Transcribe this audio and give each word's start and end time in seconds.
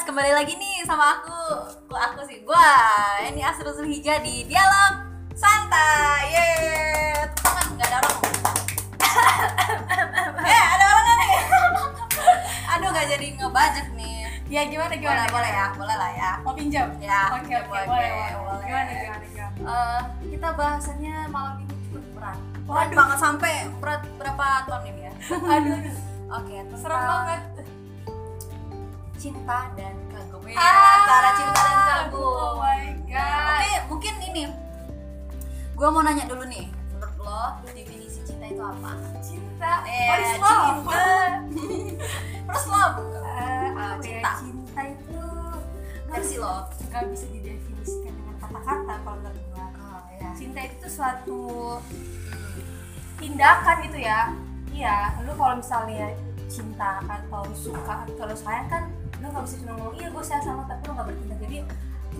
guys, 0.00 0.08
kembali 0.08 0.32
lagi 0.32 0.56
nih 0.56 0.80
sama 0.88 1.20
aku. 1.20 1.36
Aku, 1.84 1.92
aku 1.92 2.20
sih 2.24 2.40
gua. 2.40 2.72
Ini 3.20 3.44
Asrul 3.44 3.68
Zulhijjah 3.68 4.24
di 4.24 4.48
Dialog 4.48 4.96
Santai. 5.36 6.24
Yeay. 6.24 7.28
Tangan 7.36 7.68
enggak 7.68 7.88
ada 7.92 7.98
orang. 8.00 8.16
eh, 10.40 10.62
ada 10.72 10.84
orang 10.88 11.16
nih? 11.20 11.32
Aduh, 12.72 12.88
nggak 12.88 13.06
jadi 13.12 13.26
ngebajak 13.36 13.86
nih. 13.92 14.16
Ya 14.48 14.64
gimana 14.64 14.88
Boleh, 14.88 15.04
gimana? 15.04 15.22
boleh 15.28 15.50
ya, 15.52 15.66
boleh 15.76 15.96
lah 16.00 16.10
ya. 16.16 16.30
Mau 16.40 16.56
pinjam? 16.56 16.88
Ya, 16.96 17.36
Oke 17.36 17.52
ya, 17.52 17.60
oke 17.60 17.68
boleh 17.68 17.84
boleh. 17.84 18.08
boleh. 18.40 18.56
Gimana 18.64 18.90
gimana 18.96 19.24
gimana? 19.28 19.52
Eh, 19.60 20.00
kita 20.32 20.48
bahasannya 20.56 21.14
malam 21.28 21.54
ini 21.60 21.74
cukup 21.84 22.04
berat. 22.16 22.38
Berat 22.64 22.88
banget 22.88 23.18
sampai 23.20 23.52
berat 23.76 24.00
berapa 24.16 24.46
ton 24.64 24.80
ini 24.88 25.02
ya? 25.04 25.12
Aduh, 25.28 25.76
aduh. 25.76 25.96
Oke, 26.30 26.54
tentang 26.56 26.80
serem 26.80 27.00
banget. 27.04 27.40
Cinta 29.20 29.68
dan 29.76 29.92
kagum. 30.08 30.40
Ya, 30.42 30.56
Ah, 30.56 30.92
antara 30.96 31.28
cinta 31.36 31.60
dan 31.60 31.78
kagum. 31.84 32.24
Oh 32.24 32.52
my 32.56 32.84
god. 33.04 33.52
Oke, 33.52 33.72
mungkin 33.86 34.14
ini. 34.24 34.44
Gue 35.70 35.88
mau 35.88 36.00
nanya 36.00 36.24
dulu 36.24 36.44
nih, 36.46 36.68
menurut 36.90 37.16
lo 37.18 37.40
definisi 37.66 38.20
cinta 38.22 38.44
itu 38.46 38.60
apa? 38.60 38.92
Cinta. 39.20 39.72
Eh, 39.84 40.08
What 40.08 40.20
is 40.20 40.32
love? 40.34 40.64
cinta. 40.66 41.04
First 42.46 42.68
love. 42.68 42.96
Eh, 43.20 43.68
ya? 43.70 43.88
Cinta. 43.98 44.30
Cinta 44.38 44.80
itu 44.86 45.20
Versi 46.04 46.36
lo. 46.36 46.66
nggak 46.90 47.02
bisa 47.06 47.26
didefinisikan 47.30 48.12
dengan 48.12 48.34
kata-kata 48.40 48.94
kalau 48.98 49.16
menurut 49.16 49.40
gua. 49.46 49.66
Oh, 49.78 50.00
ya. 50.10 50.28
Cinta 50.34 50.60
itu 50.64 50.86
suatu 50.86 51.40
tindakan 53.16 53.76
gitu 53.84 53.98
ya. 54.00 54.20
Iya, 54.70 54.96
lu 55.22 55.32
kalau 55.34 55.54
misalnya 55.56 56.08
cinta 56.46 56.98
atau 57.02 57.44
suka 57.52 58.04
atau 58.06 58.26
sayang 58.34 58.66
kan 58.66 58.84
lu 59.20 59.26
nggak 59.28 59.44
bisa 59.44 59.56
cuma 59.60 59.72
ngomong 59.76 59.94
iya 59.96 60.08
gue 60.08 60.22
sayang 60.24 60.44
sama 60.44 60.62
tapi 60.64 60.80
lu 60.88 60.92
nggak 60.96 61.08
bertindak. 61.08 61.38
Jadi 61.44 61.58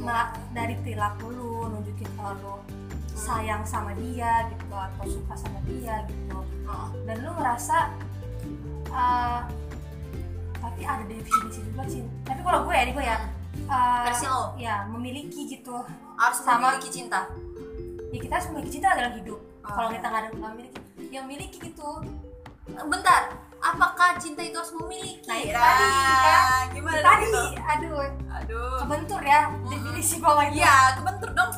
nggak 0.01 0.27
dari 0.53 0.75
perilaku 0.81 1.27
lu 1.33 1.51
nunjukin 1.69 2.09
kalau 2.15 2.33
lu 2.39 2.55
sayang 3.11 3.63
sama 3.65 3.93
dia 3.97 4.49
gitu 4.49 4.73
atau 4.73 5.05
suka 5.05 5.35
sama 5.35 5.59
dia 5.65 6.05
gitu. 6.07 6.39
Dan 7.05 7.17
lu 7.21 7.31
ngerasa 7.35 7.77
uh, 8.89 9.41
tapi 10.61 10.81
ada 10.85 11.05
definisi 11.09 11.61
juga 11.65 11.83
cinta 11.89 12.13
tapi 12.37 12.41
kalau 12.45 12.69
gue 12.69 12.75
ya 12.77 12.85
gue 12.93 13.05
ya 13.05 13.19
uh, 13.67 14.05
Versi 14.07 14.27
lo. 14.29 14.43
ya 14.57 14.75
memiliki 14.89 15.49
gitu. 15.49 15.77
Harus 16.21 16.39
Sama- 16.45 16.77
memiliki 16.77 16.89
cinta. 16.93 17.25
ya 18.11 18.19
kita 18.19 18.33
harus 18.37 18.49
memiliki 18.53 18.73
cinta 18.77 18.93
dalam 18.93 19.15
hidup. 19.17 19.41
Oh. 19.61 19.73
kalau 19.77 19.89
kita 19.93 20.07
nggak 20.09 20.21
ada 20.25 20.29
nggak 20.35 20.53
memiliki 20.57 20.81
yang 21.13 21.25
memiliki 21.29 21.57
gitu. 21.61 21.89
Bentar, 22.71 23.35
apakah 23.61 24.17
cinta 24.17 24.41
itu 24.41 24.57
harus 24.57 24.73
memiliki? 24.75 25.25
Nah, 25.27 25.37
itu 25.39 25.53
tadi, 25.53 25.87
Ah, 25.87 26.63
gimana 26.69 26.99
tadi 26.99 27.25
itu? 27.27 27.43
aduh 27.61 28.01
Aduh. 28.35 28.73
kebentur 28.81 29.21
ya 29.23 29.41
definisi 29.63 30.15
bawahnya 30.19 30.57
Iya, 30.57 30.75
kebentur 30.97 31.31
dong. 31.33 31.53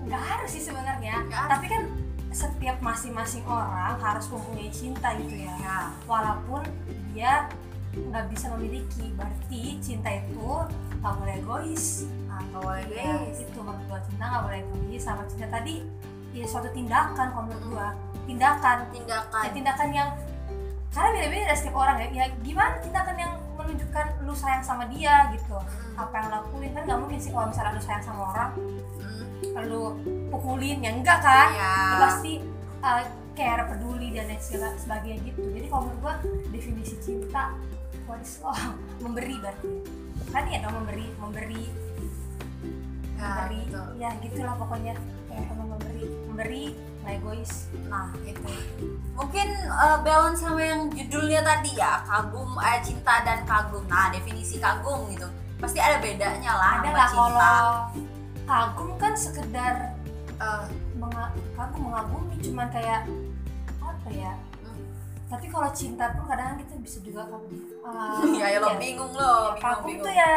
Nggak 0.00 0.22
harus 0.24 0.50
sih 0.50 0.62
sebenarnya 0.64 1.20
tapi 1.28 1.66
kan 1.68 1.82
setiap 2.30 2.80
masing-masing 2.80 3.44
orang 3.44 3.98
harus 3.98 4.24
mempunyai 4.28 4.70
cinta 4.70 5.12
gitu 5.16 5.34
ya 5.38 5.52
Ya. 5.58 5.78
walaupun 6.04 6.64
dia 7.10 7.44
nggak 7.90 8.24
bisa 8.30 8.48
memiliki 8.54 9.12
berarti 9.12 9.76
cinta 9.78 10.08
itu 10.08 10.48
nggak 10.94 11.12
boleh 11.14 11.34
egois 11.36 12.08
nggak 12.24 12.42
boleh 12.54 12.84
Iya, 12.86 13.16
guys. 13.20 13.38
itu 13.42 13.58
menurut 13.58 14.00
cinta 14.02 14.24
nggak 14.24 14.42
boleh 14.44 14.58
egois 14.62 15.02
sama 15.02 15.22
cinta 15.26 15.46
tadi 15.50 15.84
ya 16.30 16.44
suatu 16.46 16.68
tindakan 16.70 17.26
kalau 17.26 17.44
menurut 17.44 17.64
gua 17.68 17.88
tindakan 18.24 18.76
Tindakan. 18.88 19.42
ya, 19.42 19.50
tindakan 19.50 19.88
yang 19.90 20.08
karena 20.98 21.14
beda-beda 21.14 21.54
setiap 21.54 21.78
orang 21.78 21.96
ya. 22.02 22.08
Ya 22.10 22.24
gimana 22.42 22.74
tindakan 22.82 23.14
yang 23.14 23.32
menunjukkan 23.54 24.06
lu 24.26 24.34
sayang 24.34 24.66
sama 24.66 24.90
dia 24.90 25.30
gitu. 25.30 25.54
Hmm. 25.54 25.94
apa 25.94 26.14
yang 26.18 26.28
lakuin? 26.34 26.70
Kan 26.74 26.82
nggak 26.90 26.98
mungkin 26.98 27.18
sih 27.22 27.30
kalau 27.30 27.46
misalnya 27.46 27.78
lu 27.78 27.82
sayang 27.86 28.02
sama 28.02 28.22
orang 28.34 28.50
Hmm. 28.98 29.62
lu 29.70 29.82
pukulin. 30.34 30.82
Ya 30.82 30.90
enggak 30.90 31.22
kan? 31.22 31.54
Iya. 31.54 31.74
Lu 31.78 31.96
pasti 32.02 32.32
uh, 32.82 33.02
care 33.38 33.62
peduli 33.70 34.10
dan 34.10 34.26
lain 34.26 34.42
segala 34.42 34.74
sebagainya 34.74 35.22
gitu. 35.22 35.42
Jadi 35.54 35.66
kalau 35.70 35.86
menurut 35.86 36.02
gua 36.02 36.14
definisi 36.50 36.98
cinta 36.98 37.54
what 38.10 38.18
is 38.18 38.42
love 38.42 38.74
memberi 38.98 39.38
berarti. 39.38 39.70
Kan 40.34 40.50
ya 40.50 40.58
dong 40.66 40.82
memberi 40.82 41.06
memberi. 41.22 41.64
Ya, 43.18 43.46
memberi. 43.46 43.60
betul. 43.70 43.86
ya 44.02 44.10
gitulah 44.18 44.54
pokoknya. 44.58 44.94
Kayak 45.30 45.54
memberi. 45.54 46.04
Memberi 46.26 46.64
egois 47.08 47.66
Nah, 47.88 48.12
itu. 48.20 48.44
Mungkin 49.16 49.48
eh, 49.64 49.98
balance 50.04 50.44
sama 50.44 50.60
yang 50.60 50.92
judulnya 50.92 51.40
tadi 51.40 51.72
ya, 51.74 52.04
kagum, 52.04 52.52
eh, 52.60 52.78
cinta 52.84 53.24
dan 53.24 53.42
kagum. 53.42 53.82
Nah, 53.88 54.12
definisi 54.12 54.60
kagum 54.60 55.08
gitu. 55.08 55.26
Pasti 55.58 55.80
ada 55.80 55.98
bedanya 55.98 56.54
lah 56.54 56.70
ada 56.78 56.90
lah 56.92 57.08
kalau 57.10 57.42
kagum 58.46 58.90
kan 58.94 59.12
sekedar 59.12 59.98
menga- 60.94 61.34
kagum 61.54 61.90
mengagumi 61.90 62.36
cuman 62.38 62.68
kayak 62.70 63.02
apa 63.78 64.08
ya 64.08 64.32
tapi 65.28 65.44
kalau 65.44 65.68
cinta 65.70 66.08
pun 66.14 66.24
kadang 66.24 66.56
kita 66.56 66.74
bisa 66.78 66.98
juga 67.00 67.26
kagum 67.26 67.56
Uh, 67.88 68.20
ya, 68.40 68.52
ya 68.52 68.58
lo 68.60 68.68
iya. 68.70 68.76
bingung 68.76 69.12
lo, 69.12 69.56
bingung, 69.56 69.64
kagum 69.64 69.86
bingung. 69.88 70.04
tuh 70.04 70.12
ya 70.12 70.32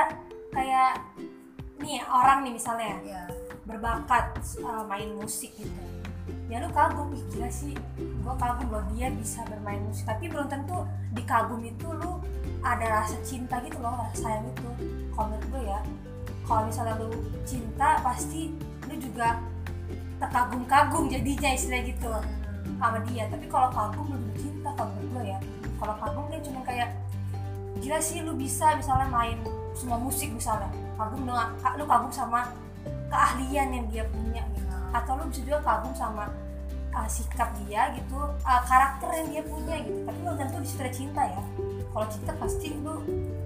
kayak 0.49 0.91
nih 1.77 1.99
orang 2.01 2.47
nih 2.47 2.53
misalnya 2.55 2.95
Ya. 3.03 3.23
berbakat 3.67 4.39
uh, 4.63 4.87
main 4.87 5.11
musik 5.13 5.51
gitu 5.53 5.67
ya 6.51 6.59
lu 6.59 6.67
kagum 6.75 7.15
ih 7.15 7.23
gila 7.31 7.47
sih. 7.47 7.71
Gua 8.27 8.35
kagum 8.35 8.67
loh 8.67 8.83
dia 8.91 9.07
bisa 9.15 9.47
bermain 9.47 9.79
musik. 9.87 10.03
Tapi 10.03 10.27
belum 10.27 10.51
tentu 10.51 10.83
di 11.15 11.23
kagum 11.23 11.63
itu 11.63 11.87
lu 11.87 12.19
ada 12.59 13.01
rasa 13.01 13.15
cinta 13.23 13.63
gitu 13.63 13.79
loh 13.79 13.95
rasa 13.95 14.27
sayang 14.27 14.51
itu. 14.51 14.69
Kalau 15.15 15.31
menurut 15.31 15.47
gue 15.47 15.63
ya 15.71 15.79
kalau 16.43 16.67
misalnya 16.67 16.99
lu 16.99 17.09
cinta 17.47 18.03
pasti 18.03 18.51
lu 18.91 18.99
juga 18.99 19.39
terkagum-kagum 20.19 21.07
jadinya 21.07 21.49
istilah 21.55 21.81
gitu 21.87 22.11
sama 22.77 22.99
dia. 23.07 23.31
Tapi 23.31 23.47
kalau 23.47 23.71
kagum 23.71 24.11
lu 24.11 24.19
juga 24.19 24.35
cinta 24.35 24.69
kalau 24.75 24.91
menurut 24.91 25.09
gue 25.15 25.23
ya. 25.31 25.39
Kalau 25.79 25.95
kagum 25.97 26.25
kan 26.27 26.41
cuma 26.43 26.61
kayak 26.67 26.89
gila 27.79 27.99
sih 28.03 28.19
lu 28.21 28.35
bisa 28.35 28.75
misalnya 28.75 29.07
main 29.07 29.39
semua 29.71 29.97
musik 29.97 30.27
misalnya. 30.35 30.67
Kagum 30.99 31.23
lu 31.25 31.85
kagum 31.87 32.11
sama 32.11 32.51
keahlian 33.09 33.71
yang 33.71 33.85
dia 33.89 34.03
punya 34.11 34.43
atau 34.91 35.11
lu 35.17 35.23
bisa 35.27 35.41
juga 35.43 35.59
kagum 35.63 35.93
sama 35.95 36.27
uh, 36.91 37.07
sikap 37.07 37.51
dia 37.63 37.91
gitu 37.95 38.15
uh, 38.19 38.61
karakter 38.67 39.09
yang 39.15 39.27
dia 39.31 39.43
punya 39.43 39.75
gitu 39.81 39.99
tapi 40.03 40.17
belum 40.19 40.35
tentu 40.37 40.57
di 40.59 40.67
situ 40.67 40.81
ada 40.83 40.93
cinta 40.93 41.21
ya 41.25 41.41
kalau 41.91 42.05
cinta 42.07 42.31
pasti 42.35 42.67
lu 42.77 42.95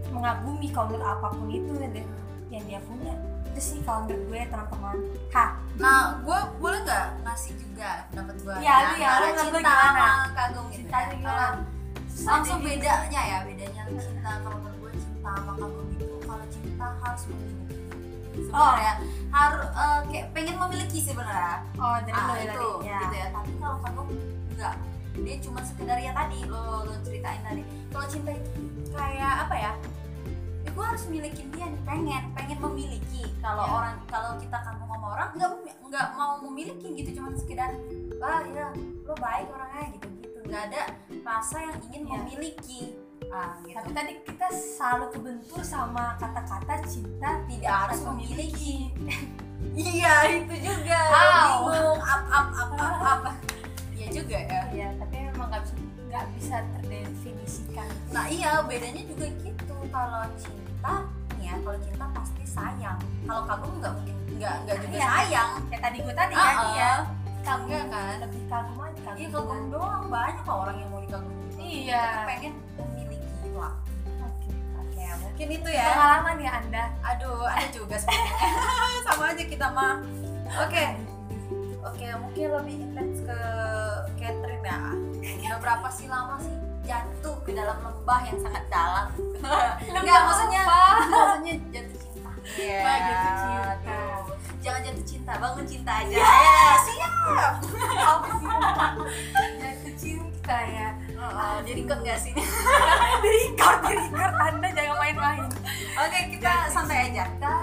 mengagumi 0.10 0.68
kalau 0.70 0.94
menurut 0.94 1.06
apa 1.08 1.28
pun 1.30 1.48
itu 1.50 1.72
yang 1.78 1.94
dia, 1.94 2.06
yang 2.50 2.64
dia 2.66 2.80
punya 2.84 3.14
itu 3.50 3.62
sih 3.62 3.80
kalau 3.82 4.04
menurut 4.04 4.24
gue 4.28 4.42
teman-teman 4.50 4.98
ha 5.32 5.46
Nah, 5.76 6.24
gue 6.24 6.40
boleh 6.56 6.88
nggak 6.88 7.20
ngasih 7.28 7.52
juga 7.60 8.08
pendapat 8.08 8.36
gue 8.40 8.56
Iya, 8.64 8.76
ya, 8.96 9.08
antara 9.12 9.28
menurut 9.28 9.36
lu 9.36 9.60
cinta 9.60 9.72
gimana? 9.76 10.00
sama 10.08 10.28
kagum 10.32 10.66
gitu 10.66 10.76
Cintanya 10.80 11.04
ya. 11.04 11.16
gimana? 11.20 11.46
Kalau 12.16 12.32
langsung 12.32 12.60
bedanya 12.64 13.22
ya, 13.28 13.38
bedanya 13.44 13.82
cinta 14.00 14.32
kalau 14.40 14.58
menurut 14.64 14.78
gue 14.80 14.92
cinta 14.96 15.30
sama 15.36 15.52
kagum 15.60 15.88
itu 15.92 16.16
kalau 16.24 16.46
cinta 16.48 16.86
harus. 17.04 17.22
Sebenarnya 18.46 18.94
harus 19.30 19.68
eh, 19.68 20.00
kayak 20.08 20.28
pengen 20.32 20.56
memiliki 20.58 21.00
sebenarnya. 21.00 21.58
oh 21.76 21.98
dari 22.02 22.14
ah, 22.14 22.26
lo 22.26 22.34
itu 22.38 22.68
ya 22.84 23.00
gitu 23.02 23.16
ya. 23.16 23.28
Tapi 23.32 23.52
kalau 23.58 23.78
kagum 23.82 24.08
enggak. 24.52 24.76
Dia 25.16 25.36
cuma 25.40 25.60
sekedar 25.62 25.98
ya 25.98 26.12
tadi 26.12 26.44
lo 26.44 26.84
lo 26.84 26.94
ceritain 27.02 27.40
tadi. 27.42 27.64
Kalau 27.88 28.06
cinta 28.06 28.32
itu 28.32 28.52
kayak 28.92 29.48
apa 29.48 29.56
ya? 29.56 29.72
Ya, 30.62 30.70
gue 30.72 30.84
harus 30.84 31.04
milikin 31.08 31.48
dia 31.52 31.66
nih, 31.66 31.82
pengen 31.84 32.24
pengen 32.34 32.58
memiliki 32.60 33.24
kalau 33.40 33.64
Ya. 33.64 33.72
orang 33.72 33.96
kalau 34.06 34.32
kita 34.36 34.58
kagum 34.60 34.88
sama 34.90 35.08
orang 35.14 35.30
nggak 35.32 35.52
nggak 35.86 36.08
mau 36.18 36.42
memiliki 36.42 36.88
gitu 36.98 37.10
cuma 37.16 37.30
sekedar 37.38 37.72
ah 38.20 38.42
ya 38.44 38.74
lo 39.06 39.14
baik 39.16 39.48
orangnya 39.48 39.94
gitu 39.94 40.08
gitu 40.20 40.38
nggak 40.44 40.64
ada 40.68 40.82
rasa 41.22 41.58
yang 41.62 41.78
ingin 41.86 42.02
Ya. 42.04 42.12
memiliki 42.18 42.82
ah 43.30 43.58
gitu 43.60 43.74
tapi 43.74 43.90
tadi 43.92 44.14
kita 44.24 44.48
selalu 44.50 45.06
kebentur 45.12 45.62
sama 45.62 46.16
kata-kata 46.16 46.76
cinta 46.86 47.30
tidak 47.46 47.74
harus 47.80 48.00
memiliki 48.04 48.90
iya 49.76 50.16
itu 50.32 50.56
juga 50.58 51.00
Au. 51.08 51.68
bingung 51.68 52.00
up 52.00 52.24
up 52.28 52.48
up 52.52 52.72
up 52.72 52.98
up 53.24 53.36
iya 53.92 54.08
juga 54.10 54.38
ya 54.38 54.62
Iya, 54.70 54.88
tapi 54.98 55.16
memang 55.26 55.48
nggak 55.48 55.64
bisa 55.64 55.76
nggak 56.06 56.26
bisa 56.32 56.56
terdefinisikan. 56.72 57.90
nah 58.10 58.26
iya 58.26 58.62
bedanya 58.62 59.04
juga 59.06 59.26
gitu 59.38 59.76
kalau 59.90 60.24
cinta 60.38 60.94
ya 61.38 61.54
kalau 61.60 61.78
cinta 61.78 62.06
pasti 62.12 62.44
sayang 62.46 62.98
kalau 63.24 63.44
kagum 63.44 63.74
nggak 63.78 63.94
mungkin 63.94 64.16
nggak 64.34 64.56
nggak 64.64 64.78
juga 64.80 64.96
Iya. 64.96 65.08
sayang 65.10 65.52
Ya 65.66 65.78
tadi 65.80 65.98
gue 66.00 66.14
tadi 66.14 66.34
Ah, 66.34 66.40
kan, 66.42 66.56
ah. 66.56 66.68
iya. 66.72 66.94
Kagum 67.46 67.68
Iya 67.68 67.84
kan? 67.86 68.14
lebih 68.22 68.42
kagum 68.48 68.78
aja 68.80 69.00
kagum. 69.02 69.18
iya 69.18 69.28
kagum 69.30 69.60
doang 69.70 70.04
banyak 70.08 70.42
kok 70.42 70.56
orang 70.58 70.76
yang 70.78 70.90
mau 70.90 71.02
dikagumi 71.02 71.44
Iya. 71.58 72.06
Pengen 72.26 72.54
mungkin 75.36 75.52
itu 75.52 75.68
ya. 75.68 75.92
Pengalaman 75.92 76.38
ya 76.40 76.52
anda. 76.64 76.86
aduh 77.04 77.44
ada 77.44 77.68
juga 77.68 78.00
sebenarnya. 78.00 78.56
Sama 79.12 79.24
aja 79.36 79.44
kita 79.44 79.68
mah. 79.68 80.00
Oke. 80.64 80.86
Oke 81.84 82.08
mungkin 82.24 82.56
lebih 82.56 82.76
intens 82.88 83.20
ke 83.20 83.40
Catherine 84.16 84.64
ya. 84.64 84.80
Udah 85.44 85.60
berapa 85.60 85.88
sih 85.92 86.08
lama 86.08 86.40
sih 86.40 86.56
jatuh 86.88 87.36
ke 87.44 87.52
dalam 87.52 87.76
lembah 87.84 88.20
yang 88.32 88.40
sangat 88.40 88.64
dalam? 88.72 89.12
Enggak 90.00 90.20
maksudnya 90.24 90.64
maksudnya 91.12 91.54
jatuh 91.68 91.98
cinta. 92.00 92.32
Iya, 92.56 92.80
Wah, 92.80 92.96
jatuh 93.04 93.34
cinta. 93.36 93.72
aduh. 93.76 94.24
jangan 94.64 94.82
jatuh 94.88 95.04
cinta 95.06 95.32
bangun 95.36 95.66
cinta 95.68 95.92
aja. 96.00 96.16
Ya 96.16 96.74
siap. 96.80 97.12
Apa 97.92 98.30
sih? 98.40 98.48
Jatuh 99.60 99.94
cinta 100.00 100.58
ya. 100.64 100.88
Oh, 101.16 101.58
jadi 101.66 101.80
ikut 101.82 102.00
nggak 102.06 102.20
sih. 102.22 102.34
Berikat 103.18 103.78
berikat 103.82 104.34
anda 104.38 104.70
main-main 105.26 105.50
oke 105.98 106.20
kita 106.30 106.52
Jatuh 106.56 106.72
santai 106.72 107.10
aja. 107.10 107.24
Cinta 107.26 107.56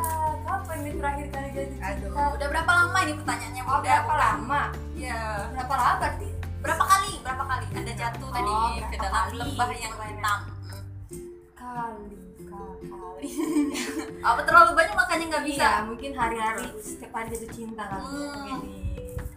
kapan 0.42 0.76
nih 0.82 0.92
terakhir 0.94 1.26
kali 1.30 1.48
cinta? 1.52 1.68
Aduh 1.78 2.10
udah 2.34 2.46
berapa 2.48 2.72
lama 2.72 2.98
ini 3.00 3.12
pertanyaannya? 3.14 3.62
Oh, 3.62 3.72
udah 3.72 3.82
berapa 3.82 4.14
lama? 4.14 4.62
Ya 4.94 5.18
berapa 5.50 5.72
lama 5.72 5.94
berarti? 5.98 6.28
Berapa 6.58 6.84
kali? 6.84 7.12
Berapa 7.22 7.44
kali? 7.44 7.66
Anda 7.72 7.92
jatuh 7.92 8.22
Oh, 8.22 8.32
tadi 8.32 8.52
ke 8.84 8.96
dalam 8.96 9.22
kali? 9.24 9.36
lembah 9.38 9.68
yang 9.72 9.94
hitam. 10.00 10.40
Kali 11.52 12.16
kali. 12.42 13.28
Apa 14.28 14.40
terlalu 14.42 14.70
banyak 14.72 14.94
makanya 14.94 15.24
nggak 15.28 15.44
bisa? 15.44 15.62
Iya, 15.62 15.82
mungkin 15.84 16.10
hari-hari 16.12 16.66
setiap 16.78 17.12
hari 17.12 17.28
jatuh 17.30 17.46
cinta 17.48 17.82
kan. 17.84 18.00
Hmm. 18.00 18.62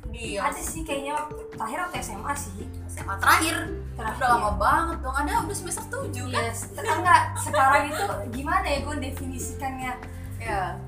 Jadi 0.05 0.31
Iya. 0.31 0.47
ada 0.47 0.61
sih 0.63 0.81
kayaknya 0.81 1.27
terakhir 1.51 1.79
waktu 1.83 1.97
SMA 1.99 2.33
sih. 2.33 2.53
SMA 2.95 3.15
terakhir 3.17 3.55
Terakhir. 3.93 4.15
udah 4.17 4.29
lama 4.29 4.51
banget 4.55 4.97
dong 4.99 5.15
ada 5.15 5.31
udah 5.41 5.51
semester 5.53 5.83
7 5.85 6.15
kan 6.25 6.41
Yes. 6.41 6.59
Enggak, 6.73 7.21
sekarang 7.37 7.83
itu 7.87 8.03
gimana 8.33 8.65
ya 8.65 8.79
gue 8.81 8.95
definisikannya? 9.01 9.91
ya 10.37 10.79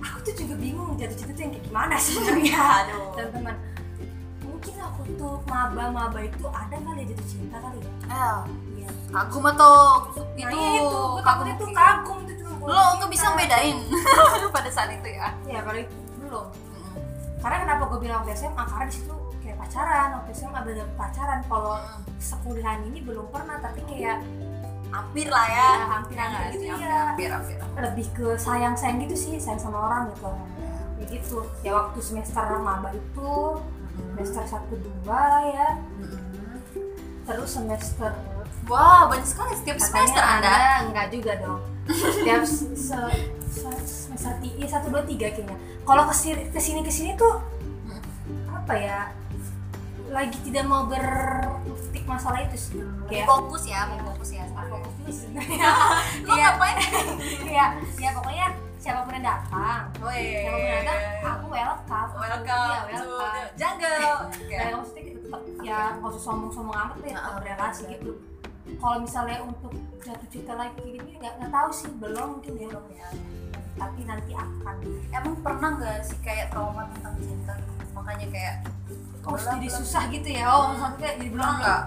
Aku 0.00 0.18
tuh 0.22 0.34
juga 0.36 0.54
bingung 0.56 0.94
jatuh 0.94 1.14
cinta 1.14 1.32
tuh 1.32 1.42
yang 1.42 1.52
kayak 1.52 1.64
gimana 1.64 1.94
sih 1.96 2.12
sebenarnya. 2.12 2.60
aduh 2.80 3.02
Teman-teman, 3.14 3.56
mungkin 4.42 4.74
aku 4.78 5.00
tuh 5.14 5.34
maba-maba 5.44 6.20
itu 6.20 6.44
ada 6.46 6.76
kali 6.76 7.00
ya 7.00 7.06
jatuh 7.08 7.26
cinta 7.26 7.56
kali 7.58 7.78
ya. 7.78 7.90
eh, 8.06 8.38
Iya. 8.74 8.88
kagum 9.10 9.44
atau 9.46 9.72
Nah, 10.12 10.20
itu 10.36 10.52
iya 10.52 10.68
itu, 10.78 10.98
gue 11.08 11.22
takutnya 11.22 11.54
tuh 11.56 11.68
kagum 11.70 12.18
tuh 12.20 12.34
cuma 12.36 12.52
lo 12.66 12.82
nggak 12.98 13.10
bisa 13.10 13.26
bedain 13.32 13.76
pada 14.54 14.68
saat 14.68 14.90
itu 14.92 15.08
ya 15.08 15.28
Ya 15.44 15.60
kalau 15.60 15.78
itu 15.78 15.94
belum. 16.18 16.46
Karena 17.38 17.56
kenapa 17.60 17.82
gue 17.86 17.98
bilang 18.00 18.24
SMA? 18.26 18.62
Karena 18.62 18.84
di 18.84 18.94
situ 18.94 19.12
pacaran, 19.64 20.08
waktu 20.14 20.30
SMA 20.32 20.60
bener 20.60 20.86
pacaran. 20.94 21.40
Kalau 21.42 21.80
sekuliahan 22.20 22.84
ini 22.84 23.00
belum 23.00 23.26
pernah, 23.28 23.56
tapi 23.58 23.80
kayak 23.84 24.20
hampir 24.92 25.26
lah 25.26 25.46
ya. 25.48 25.56
Ya, 25.56 25.86
hampir-hampir 25.90 26.38
Ya, 26.38 26.52
gitu 26.52 26.64
hampir, 26.68 26.86
ya. 26.86 27.00
hampir 27.08 27.28
hampir. 27.32 27.56
Lebih 27.74 28.06
ke 28.12 28.26
sayang 28.36 28.76
sayang 28.76 29.00
gitu 29.02 29.16
sih 29.16 29.40
sayang 29.40 29.58
sama 29.58 29.88
orang 29.88 30.12
gitu. 30.12 30.30
Kayak 30.94 31.08
gitu. 31.10 31.38
Ya 31.64 31.72
waktu 31.74 31.98
semester 31.98 32.44
maba 32.60 32.92
itu 32.92 33.30
semester 34.14 34.44
satu 34.46 34.74
dua 34.76 35.22
ya. 35.48 35.68
Terus 37.24 37.50
semester 37.50 38.12
Wah, 38.64 39.04
banyak 39.08 39.28
sekali. 39.28 39.52
Setiap 39.54 39.76
semester 39.76 40.20
Anda. 40.20 40.48
ada 40.48 40.56
enggak 40.88 41.06
juga 41.12 41.32
dong. 41.36 41.60
Setiap 41.84 42.40
se, 42.48 42.64
se- 42.88 43.24
se- 43.44 43.84
semester 44.08 44.32
tiga 44.40 44.64
satu 44.70 44.88
dua 44.88 45.04
tiga 45.04 45.28
kayaknya. 45.28 45.52
Kalau 45.84 46.08
ke 46.08 46.14
sini 46.16 46.48
ke 46.48 46.56
sini 46.56 46.80
ke 46.80 46.88
sini 46.88 47.12
tuh 47.12 47.44
apa 48.48 48.72
ya 48.72 49.12
lagi 50.14 50.38
tidak 50.46 50.64
mau 50.64 50.86
berkutik 50.86 52.06
masalah 52.06 52.38
itu 52.40 52.54
sih. 52.56 52.78
Kayak 53.10 53.26
Fokus 53.26 53.66
ya, 53.66 53.90
mau 53.90 53.98
fokus 54.06 54.30
ya. 54.30 54.44
fokus 54.46 54.92
juga 54.96 55.10
sih. 55.12 55.28
Lo 56.26 56.32
Iya. 56.32 56.54
ngapain? 56.54 56.76
ya 57.44 57.64
ya 57.98 58.10
pokoknya 58.14 58.46
siapa 58.78 59.00
pun 59.02 59.12
yang 59.12 59.26
datang. 59.26 59.82
Woi. 59.98 60.22
siapa 60.38 60.54
pun 60.54 60.70
yang 60.70 60.86
datang 60.86 61.02
aku 61.26 61.46
welcome. 61.50 62.08
Welcome. 62.14 62.84
Iya 62.86 62.96
to 62.96 63.06
welcome 63.10 63.48
jungle. 63.58 64.18
Ya 64.54 64.60
maksudnya 64.70 65.02
kita 65.02 65.18
tetap 65.20 65.42
ya 65.60 65.78
nggak 65.98 66.10
usah 66.10 66.22
sombong-sombong 66.22 66.78
amat 66.78 66.96
deh 67.02 67.10
tetap 67.10 67.32
berrelasi 67.36 67.82
gitu. 67.90 68.12
Kalau 68.78 68.96
misalnya 68.96 69.38
untuk 69.42 69.72
jatuh 70.00 70.28
cinta 70.30 70.52
lagi 70.54 70.78
gini 70.80 71.18
nggak 71.18 71.34
nggak 71.36 71.50
tahu 71.52 71.68
sih 71.74 71.90
belum 71.98 72.38
mungkin 72.38 72.52
ya 72.54 72.66
belum 72.70 72.86
ya. 72.94 73.08
Tapi 73.74 74.00
nanti 74.06 74.30
akan. 74.30 74.76
Emang 75.10 75.34
pernah 75.42 75.70
nggak 75.74 75.98
sih 76.06 76.18
kayak 76.22 76.54
trauma 76.54 76.86
tentang 76.94 77.18
cinta? 77.18 77.54
Makanya 77.92 78.26
kayak 78.30 78.54
oh 79.24 79.36
jadi 79.36 79.68
susah 79.68 80.02
gitu 80.08 80.28
ya 80.28 80.44
oh 80.46 80.72
maksudnya 80.72 81.10
jadi 81.14 81.28
belum 81.28 81.50
nggak? 81.56 81.82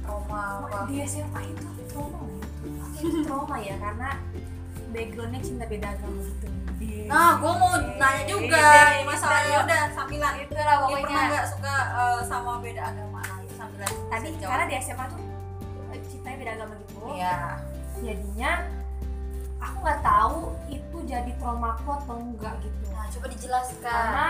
Trauma 0.00 0.40
apa? 0.62 0.78
di 0.84 0.94
SMA 1.02 1.40
itu 1.46 1.64
trauma 1.86 2.20
itu 2.94 3.18
trauma 3.26 3.56
ya 3.58 3.74
karena 3.76 4.08
backgroundnya 4.90 5.40
cinta 5.40 5.64
beda 5.64 5.88
agama 5.90 6.20
gitu 6.22 6.48
Nah, 7.06 7.36
gue 7.36 7.52
mau 7.52 7.74
nanya 7.98 8.22
juga 8.24 8.54
Iya, 8.56 8.82
ini 8.94 9.04
masalahnya 9.04 9.50
iya. 9.50 9.60
udah 9.66 9.80
sambilan. 9.92 10.32
itu 10.38 10.54
lah 10.54 10.76
pokoknya 10.80 11.02
pernah 11.02 11.24
nggak 11.28 11.46
suka 11.50 11.74
eh, 11.92 12.20
sama 12.22 12.52
beda 12.56 12.82
agama? 12.86 13.18
Nah, 13.20 13.38
itu 13.42 13.52
sambilan. 13.52 13.90
tadi 14.08 14.28
karena 14.38 14.64
di 14.64 14.74
SMA 14.78 15.04
tuh 15.10 15.20
eh, 15.90 15.98
cintanya 16.06 16.36
beda 16.38 16.52
agama 16.54 16.72
gitu 16.78 16.94
Iya. 17.10 17.36
jadinya 18.00 18.50
aku 19.58 19.76
nggak 19.76 20.00
tahu 20.00 20.36
itu 20.68 20.96
jadi 21.04 21.30
traumaku 21.36 21.88
atau 21.92 22.14
enggak 22.16 22.54
gitu 22.62 22.78
Nah, 22.88 23.06
coba 23.10 23.26
dijelaskan. 23.28 23.82
karena 23.82 24.26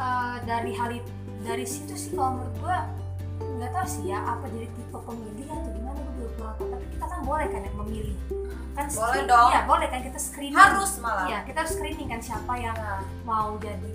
eh, 0.00 0.36
dari 0.42 0.72
hal 0.72 0.90
itu 0.90 1.10
dari 1.40 1.64
situ 1.64 1.92
sih 1.94 2.10
kalau 2.12 2.36
menurut 2.36 2.56
gua 2.58 2.78
nggak 3.40 3.70
tahu 3.70 3.86
sih 3.86 4.04
ya 4.06 4.20
apa 4.22 4.44
jadi 4.48 4.68
tipe 4.68 4.98
pemilih 4.98 5.46
atau 5.46 5.70
gimana 5.70 5.96
gue 5.98 6.12
belum 6.14 6.32
tahu. 6.34 6.62
Tapi 6.66 6.84
kita 6.90 7.04
kan 7.06 7.20
boleh 7.22 7.46
kan 7.46 7.60
ya 7.60 7.72
memilih. 7.74 8.16
Kan 8.70 8.86
Boleh 8.86 8.92
screen- 8.92 9.28
dong. 9.28 9.48
iya 9.50 9.60
boleh 9.64 9.86
kan 9.88 10.00
kita 10.00 10.18
screening. 10.18 10.56
Harus 10.58 10.92
malah. 10.98 11.26
iya 11.26 11.38
kita 11.42 11.56
harus 11.58 11.72
screening 11.74 12.08
kan 12.08 12.20
siapa 12.20 12.52
yang 12.54 12.76
Nah, 12.76 13.00
mau 13.22 13.56
jadi 13.56 13.90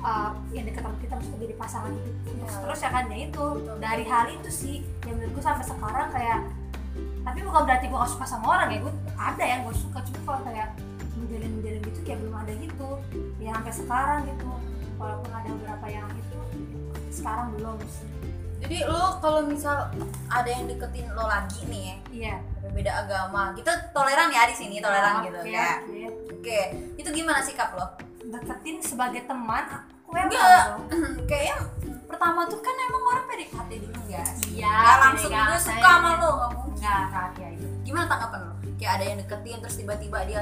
uh, 0.00 0.30
yang 0.50 0.64
dekat 0.64 0.82
sama 0.82 0.96
kita 0.98 1.14
maksudnya 1.14 1.40
jadi 1.40 1.54
pasangan 1.56 1.90
hidup. 1.92 2.14
Iya. 2.26 2.46
terus 2.62 2.78
ya 2.78 2.90
kan 2.90 3.04
ya 3.06 3.16
itu. 3.20 3.44
Dari 3.76 4.04
hal 4.04 4.24
itu 4.32 4.50
sih 4.52 4.74
yang 5.02 5.14
menurut 5.16 5.32
gue 5.32 5.44
sampai 5.44 5.64
sekarang 5.64 6.08
kayak 6.10 6.38
tapi 7.20 7.38
bukan 7.42 7.62
berarti 7.66 7.86
gue 7.86 7.98
gak 7.98 8.08
suka 8.08 8.24
sama 8.24 8.46
orang 8.48 8.68
ya 8.70 8.78
gue 8.80 8.92
ada 9.12 9.42
yang 9.44 9.60
gue 9.62 9.74
suka 9.74 9.98
cuma 10.00 10.18
kalau 10.24 10.40
kayak 10.46 10.68
menjalin 11.12 11.50
menjalin 11.52 11.80
gitu 11.82 11.98
kayak 12.02 12.18
belum 12.22 12.34
ada 12.36 12.52
gitu. 12.54 12.88
Ya 13.36 13.50
sampai 13.52 13.74
sekarang 13.74 14.20
gitu 14.26 14.46
walaupun 14.96 15.30
ada 15.30 15.48
beberapa 15.52 15.86
yang 15.88 16.08
itu 16.10 16.38
sekarang 17.10 17.54
belum 17.54 17.78
sih 17.84 18.08
Jadi 18.56 18.88
lo 18.88 19.20
kalau 19.20 19.44
misal 19.44 19.92
ada 20.26 20.48
yang 20.48 20.64
deketin 20.64 21.12
lo 21.12 21.28
lagi 21.28 21.60
nih 21.68 21.82
ya, 21.84 21.96
iya 22.10 22.34
beda 22.66 22.92
agama, 23.04 23.52
kita 23.52 23.92
toleran 23.92 24.28
ya 24.28 24.44
di 24.44 24.56
sini 24.56 24.80
toleran 24.80 25.22
gitu 25.22 25.38
Oke, 25.38 25.48
ya. 25.50 25.70
oke. 25.78 26.02
Oke, 26.34 26.60
itu 26.96 27.08
gimana 27.10 27.40
sikap 27.40 27.72
lo? 27.72 27.86
deketin 28.26 28.80
sebagai 28.80 29.22
teman 29.22 29.64
aku 29.64 30.10
welcome 30.10 30.34
loh. 30.34 30.82
Kayaknya 31.30 31.56
pertama 32.04 32.42
tuh 32.44 32.58
kan 32.58 32.74
emang 32.80 33.02
orang 33.06 33.24
PDKT 33.26 33.70
dulu 33.80 34.00
ya. 34.08 34.24
Iya, 34.50 34.72
Gak 34.72 34.96
langsung 35.00 35.30
gue 35.30 35.58
suka 35.58 35.78
sama 35.78 36.10
lo, 36.16 36.28
gak 36.32 36.50
mungkin. 36.52 36.72
enggak 36.74 36.98
enggak 37.06 37.26
ya 37.36 37.48
itu 37.54 37.66
Gimana 37.82 38.04
tanggapan 38.06 38.40
lo? 38.42 38.54
Kayak 38.76 38.92
ada 38.92 39.04
yang 39.04 39.18
deketin 39.20 39.58
terus 39.60 39.76
tiba-tiba 39.78 40.18
dia 40.26 40.40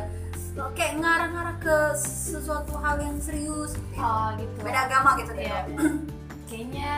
kayak 0.74 0.94
ngarah-ngarah 0.98 1.56
ke 1.58 1.76
sesuatu 1.98 2.78
hal 2.78 2.96
yang 2.98 3.18
serius 3.18 3.74
gitu. 3.74 3.90
ya. 3.92 4.02
oh 4.02 4.28
gitu 4.38 4.58
Beda 4.62 4.80
agama 4.86 5.10
gitu 5.18 5.32
deh. 5.34 5.42
Iya. 5.42 5.58
kayaknya 6.48 6.94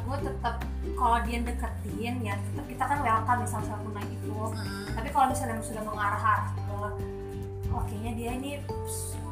gue 0.00 0.16
tetap 0.24 0.56
kalau 0.96 1.18
dia 1.20 1.38
deketin 1.42 2.14
ya 2.22 2.34
tetap 2.38 2.64
kita 2.64 2.84
kan 2.86 2.98
welcome 3.02 3.40
misal 3.44 3.60
sama 3.60 3.90
naik 3.92 4.08
itu 4.08 4.32
Hmm. 4.32 4.88
tapi 4.96 5.08
kalau 5.12 5.26
misalnya 5.28 5.60
sudah 5.60 5.82
mengarah 5.84 6.16
arah 6.16 6.42
ke 6.56 6.78
oh 7.68 7.82
kayaknya 7.84 8.12
dia 8.16 8.30
ini 8.34 8.50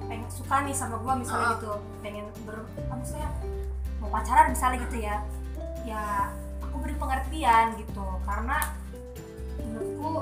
pengen 0.04 0.28
suka 0.28 0.68
nih 0.68 0.76
sama 0.76 1.00
gue 1.00 1.12
misalnya 1.24 1.48
Ah. 1.48 1.54
gitu 1.56 1.72
pengen 2.00 2.26
ber 2.44 2.60
apa 2.60 2.92
maksudnya 2.92 3.28
mau 3.98 4.08
pacaran 4.12 4.52
misalnya 4.52 4.78
gitu 4.84 4.96
ya 5.00 5.16
ya 5.82 6.28
aku 6.60 6.76
beri 6.78 6.94
pengertian 6.94 7.66
gitu 7.80 8.04
karena 8.22 8.58
menurutku 9.64 10.12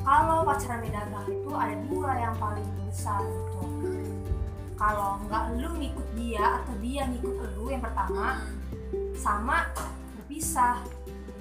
kalau 0.00 0.42
pacaran 0.42 0.82
agama 0.82 1.20
itu 1.26 1.50
ada 1.52 1.74
dua 1.86 2.10
yang 2.16 2.34
paling 2.36 2.66
besar 2.82 3.20
gitu 3.22 3.62
kalau 4.74 5.20
nggak 5.28 5.42
lu 5.60 5.70
ngikut 5.76 6.08
dia 6.16 6.44
atau 6.62 6.74
dia 6.80 7.02
ngikut 7.06 7.36
lu 7.54 7.68
yang 7.68 7.84
pertama 7.84 8.40
sama 9.14 9.68
berpisah 10.16 10.80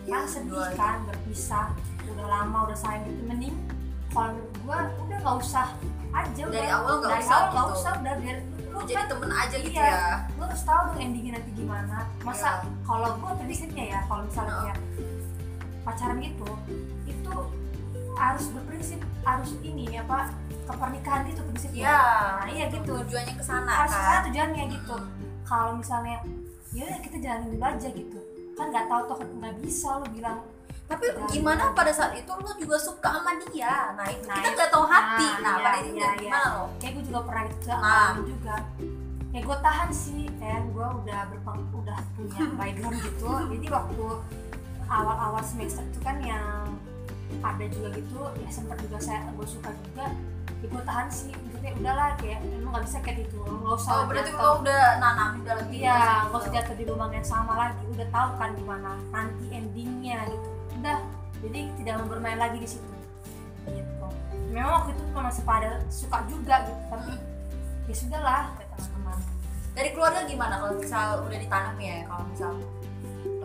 kan 0.04 0.26
sedih 0.26 0.74
kan 0.76 1.06
berpisah 1.06 1.72
udah 2.10 2.28
lama 2.28 2.68
udah 2.68 2.78
sayang 2.78 3.06
gitu 3.06 3.22
mending 3.24 3.56
kalau 4.10 4.34
menurut 4.34 4.58
gua 4.66 4.78
udah 5.06 5.18
nggak 5.22 5.38
usah 5.40 5.68
aja 6.10 6.42
Dari 6.50 6.66
udah. 6.66 6.78
awal 6.82 6.94
nggak 7.00 7.20
usah 7.22 7.38
awal 7.46 7.66
gitu. 7.70 7.76
usah 7.78 7.92
udah 8.02 8.14
biar 8.18 8.38
lu 8.70 8.78
Jadi 8.80 8.94
kan 8.96 9.06
temen 9.08 9.30
aja 9.30 9.56
gitu 9.60 9.76
Iya. 9.78 9.86
ya. 9.94 10.14
lu 10.34 10.42
harus 10.44 10.64
tahu 10.64 10.82
dong 10.90 11.00
endingnya 11.00 11.32
nanti 11.38 11.52
gimana 11.54 11.98
masa 12.26 12.48
Iya. 12.60 12.70
kalau 12.84 13.10
gua 13.22 13.32
prinsipnya 13.38 13.86
ya 13.88 14.00
kalau 14.10 14.22
misalnya 14.26 14.54
kayak 14.66 14.78
pacaran 15.86 16.18
gitu 16.20 16.50
itu 17.06 17.34
harus 18.20 18.52
berprinsip 18.52 19.00
harus 19.22 19.56
ini 19.62 19.96
apa 19.96 20.28
ke 20.62 20.74
pernikahan 20.74 21.24
gitu 21.26 21.42
prinsipnya 21.42 21.88
Iya. 21.88 22.02
nah 22.38 22.50
iya 22.50 22.66
gitu 22.68 22.92
Tujuannya 23.00 23.34
ke 23.34 23.46
sana 23.46 23.72
harus 23.78 23.90
kan. 23.90 23.96
ke 23.96 24.06
sana 24.06 24.20
tujuannya 24.28 24.64
gitu 24.70 24.96
kalau 25.42 25.72
misalnya 25.74 26.18
ya 26.70 27.00
kita 27.00 27.18
jalanin 27.18 27.50
dulu 27.50 27.66
aja 27.66 27.88
gitu 27.90 28.20
kan 28.54 28.66
nggak 28.68 28.86
tahu 28.86 29.02
toh 29.08 29.18
nggak 29.18 29.56
bisa 29.58 29.90
lu 29.98 30.08
bilang 30.12 30.40
Tapi 30.86 31.06
gimana 31.30 31.70
pada 31.72 31.90
saat 31.90 32.12
itu 32.14 32.26
lo 32.28 32.50
juga 32.56 32.74
suka 32.76 33.14
sama 33.14 33.38
dia? 33.46 33.94
Nah 33.94 34.10
itu 34.10 34.26
Nah, 34.26 34.36
kita 34.36 34.42
itu- 34.44 34.58
nggak 34.58 34.72
tahu 34.74 34.86
hati. 34.86 35.28
nah, 35.30 35.38
Nah, 35.40 35.54
iya, 35.54 35.64
pada 35.64 35.78
itu 35.80 35.92
iya, 35.94 36.10
gimana 36.18 36.48
lo? 36.50 36.64
kayak 36.76 36.92
gue 36.92 37.04
juga 37.06 37.20
pernah 37.22 37.44
gitu 37.46 37.66
Nah. 37.70 38.12
juga 38.20 38.56
ya 39.30 39.40
gue 39.40 39.58
tahan 39.62 39.90
sih 39.94 40.22
kan 40.36 40.62
gue 40.68 40.88
udah 41.00 41.20
berpeng 41.30 41.62
udah 41.72 42.00
punya 42.12 42.42
background 42.52 42.98
gitu 43.00 43.30
jadi 43.48 43.68
waktu 43.70 44.06
awal-awal 44.88 45.44
semester 45.44 45.86
itu 45.86 46.00
kan 46.00 46.18
yang 46.20 46.74
ada 47.40 47.66
juga 47.70 47.88
gitu 47.96 48.20
ya 48.42 48.50
sempat 48.50 48.78
juga 48.82 48.98
saya 49.00 49.30
gue 49.32 49.48
suka 49.48 49.70
juga 49.88 50.12
ya 50.60 50.66
gue 50.68 50.84
tahan 50.84 51.08
sih. 51.08 51.32
Maksudnya 51.32 51.72
udahlah 51.80 52.10
kayak 52.20 52.40
emang 52.44 52.72
nggak 52.76 52.86
bisa 52.88 52.98
kayak 53.00 53.18
gitu 53.24 53.40
nggak 53.44 53.76
usah 53.80 53.92
oh 53.96 54.04
berarti 54.08 54.32
lo 54.36 54.50
udah 54.64 54.84
nanamin 55.00 55.42
dalam 55.48 55.66
diri 55.72 55.84
lo 55.84 55.84
iya 55.88 56.00
nggak 56.28 56.40
usah 56.40 56.52
jatuh 56.52 56.76
di 56.76 56.86
lubang 56.88 57.12
yang 57.16 57.28
sama 57.28 57.54
lagi 57.56 57.84
udah 57.88 58.08
tahu 58.12 58.30
kan 58.40 58.50
gimana 58.56 58.92
nanti 59.14 59.46
endingnya 59.52 60.20
gitu. 60.28 60.50
Udah 60.80 60.98
jadi 61.40 61.60
tidak 61.80 61.94
mau 62.04 62.08
bermain 62.12 62.40
lagi 62.40 62.58
di 62.60 62.68
situ. 62.68 62.92
Gitu. 63.68 64.06
Memang 64.52 64.84
waktu 64.84 64.92
itu 64.98 65.04
kan 65.14 65.24
masih 65.30 65.44
pada 65.46 65.70
suka 65.88 66.18
juga 66.28 66.56
gitu 66.68 66.82
tapi 66.90 67.12
ya 67.90 67.96
sudahlah 67.96 68.44
kata 68.58 68.76
teman-teman 68.86 69.18
dari 69.74 69.90
keluarga 69.96 70.22
gimana 70.28 70.54
kalau 70.60 70.74
misal 70.76 71.24
udah 71.24 71.38
ditanam 71.40 71.78
ya 71.80 72.04
kalau 72.06 72.24
misal 72.28 72.52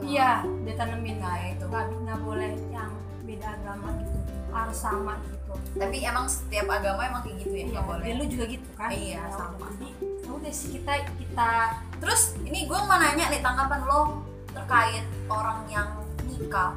eh, 0.00 0.02
iya 0.02 0.30
dia 0.66 0.74
tanemin. 0.74 1.22
Nah 1.22 1.38
itu. 1.46 1.64
Nggak 1.68 1.84
nggak 1.94 2.20
boleh 2.24 2.52
yang 2.74 2.90
beda 3.24 3.46
agama 3.56 3.88
gitu 3.98 4.18
harus 4.54 4.78
sama 4.78 5.18
gitu. 5.26 5.54
Tapi 5.74 5.96
emang 6.06 6.30
setiap 6.30 6.70
agama 6.70 7.02
emang 7.10 7.22
kayak 7.26 7.42
gitu 7.42 7.50
ya? 7.50 7.58
Iya 7.58 7.70
nggak 7.74 7.86
boleh. 7.90 8.04
lu 8.14 8.24
juga 8.30 8.44
gitu 8.46 8.68
kan? 8.78 8.88
Iya, 8.94 9.18
Ya 9.18 9.22
sama. 9.34 9.66
jadi 9.74 9.88
ya 10.24 10.30
udah 10.30 10.52
sih 10.54 10.68
kita 10.78 10.92
kita 11.18 11.50
terus 11.98 12.22
ini 12.46 12.64
gue 12.64 12.78
mau 12.78 12.96
nanya 12.96 13.28
nih 13.34 13.42
tanggapan 13.42 13.80
lo 13.84 14.22
terkait 14.54 15.04
orang 15.26 15.66
yang 15.66 15.88
nikah 16.30 16.72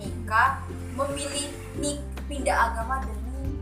nikah 0.00 0.64
memilih 0.96 1.52
nik 1.76 1.98
pindah 2.26 2.72
agama 2.72 3.04
demi 3.04 3.60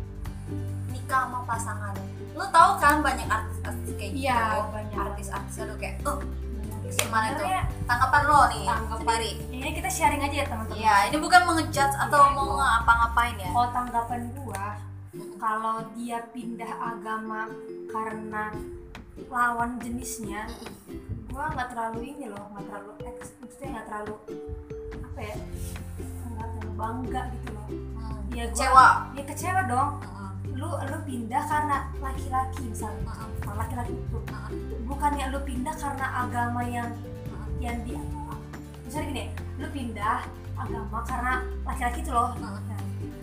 nikah 0.95 1.27
sama 1.27 1.43
pasangan. 1.49 1.95
Lo 2.39 2.47
tau 2.55 2.79
kan 2.79 3.03
banyak 3.03 3.27
artis-artis 3.27 3.91
kayak 3.99 4.13
gitu? 4.15 4.25
Iya, 4.31 4.41
banyak. 4.71 4.99
artis-artisnya 5.11 5.65
lo 5.67 5.75
kayak 5.77 5.97
oh 6.07 6.19
gimana 6.91 7.27
tuh 7.39 7.47
tanggapan 7.91 8.23
lo 8.25 8.41
nih 8.49 8.63
Tanggapan- 8.65 8.99
sendiri 9.01 9.31
ini 9.51 9.71
kita 9.73 9.89
sharing 9.89 10.23
aja 10.23 10.37
ya 10.37 10.47
teman-teman 10.47 10.79
Iya, 10.79 10.95
ini 11.07 11.17
bukan 11.19 11.41
mengejudge 11.45 11.77
atau 11.99 12.21
Iya, 12.21 12.33
mau 12.33 12.49
ngapa-ngapain 12.55 13.35
ya. 13.37 13.49
kalau 13.51 13.69
tanggapan 13.71 14.21
gua 14.37 14.67
kalau 15.37 15.77
dia 15.93 16.19
pindah 16.31 16.71
agama 16.73 17.51
karena 17.89 18.45
lawan 19.27 19.71
jenisnya 19.77 20.47
gua 21.27 21.51
nggak 21.51 21.69
terlalu 21.69 22.01
ini 22.09 22.25
loh 22.27 22.47
nggak 22.49 22.65
terlalu 22.65 22.91
eks 23.05 23.29
maksudnya 23.37 23.69
nggak 23.73 23.87
terlalu 23.87 24.15
apa 25.03 25.21
ya 25.21 25.37
nggak 26.29 26.49
terlalu 26.49 26.71
bangga 26.73 27.23
gitu 27.33 27.49
loh 27.51 27.67
Hmm. 27.67 28.23
ya 28.31 28.45
gua 28.47 28.55
Kecewa. 28.55 28.87
ya 29.11 29.23
kecewa 29.25 29.61
dong 29.67 29.91
Hmm. 30.01 30.33
lu 30.53 30.71
lu 30.71 30.99
pindah 31.03 31.43
karena 31.43 31.77
laki-laki 31.99 32.63
misalnya 32.65 33.11
Hmm. 33.11 33.29
Laki-laki 33.53 33.93
itu 33.93 34.19
bukannya 34.85 35.25
lu 35.29 35.41
pindah 35.43 35.75
karena 35.75 36.07
agama 36.19 36.63
yang. 36.63 36.89
Yang 37.61 37.79
di 37.85 37.95
misalnya 38.89 39.07
gini 39.13 39.25
lu 39.61 39.69
pindah 39.71 40.25
agama 40.57 40.99
karena 41.05 41.35
laki-laki 41.65 42.01
itu 42.03 42.11
loh. 42.13 42.33
Nah, 42.41 42.59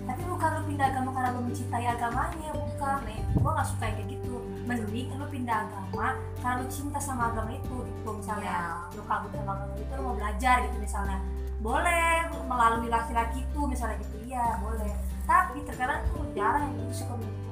tapi 0.07 0.21
bukan 0.23 0.49
lu 0.57 0.61
pindah 0.71 0.85
agama 0.93 1.09
karena 1.11 1.29
lu 1.35 1.41
mencintai 1.49 1.85
agamanya 1.85 2.49
bukan 2.55 2.97
nih 3.03 3.19
gua 3.41 3.51
nggak 3.57 3.67
suka 3.67 3.83
yang 3.89 3.95
kayak 3.99 4.09
gitu. 4.15 4.35
Mending 4.63 5.07
lu 5.17 5.25
pindah 5.27 5.57
agama 5.67 6.07
karena 6.39 6.55
lu 6.61 6.65
cinta 6.71 6.99
sama 7.01 7.33
agama 7.33 7.51
itu 7.51 7.75
gitu. 7.83 8.09
Misalnya 8.13 8.55
Iya. 8.55 8.95
lu 8.95 9.01
kagum 9.03 9.31
sama 9.33 9.51
agama 9.57 9.73
itu 9.75 9.93
lu 9.97 10.01
mau 10.05 10.15
belajar 10.15 10.55
gitu 10.69 10.77
misalnya. 10.79 11.17
Boleh 11.57 12.15
melalui 12.45 12.87
laki-laki 12.87 13.43
itu 13.43 13.59
misalnya 13.67 13.97
gitu. 13.99 14.15
Iya 14.29 14.61
boleh. 14.63 14.93
Tapi 15.27 15.59
terkadang 15.67 16.05
tuh 16.13 16.23
jarang 16.31 16.71
yang 16.71 16.93
suka 16.95 17.19
begitu 17.19 17.47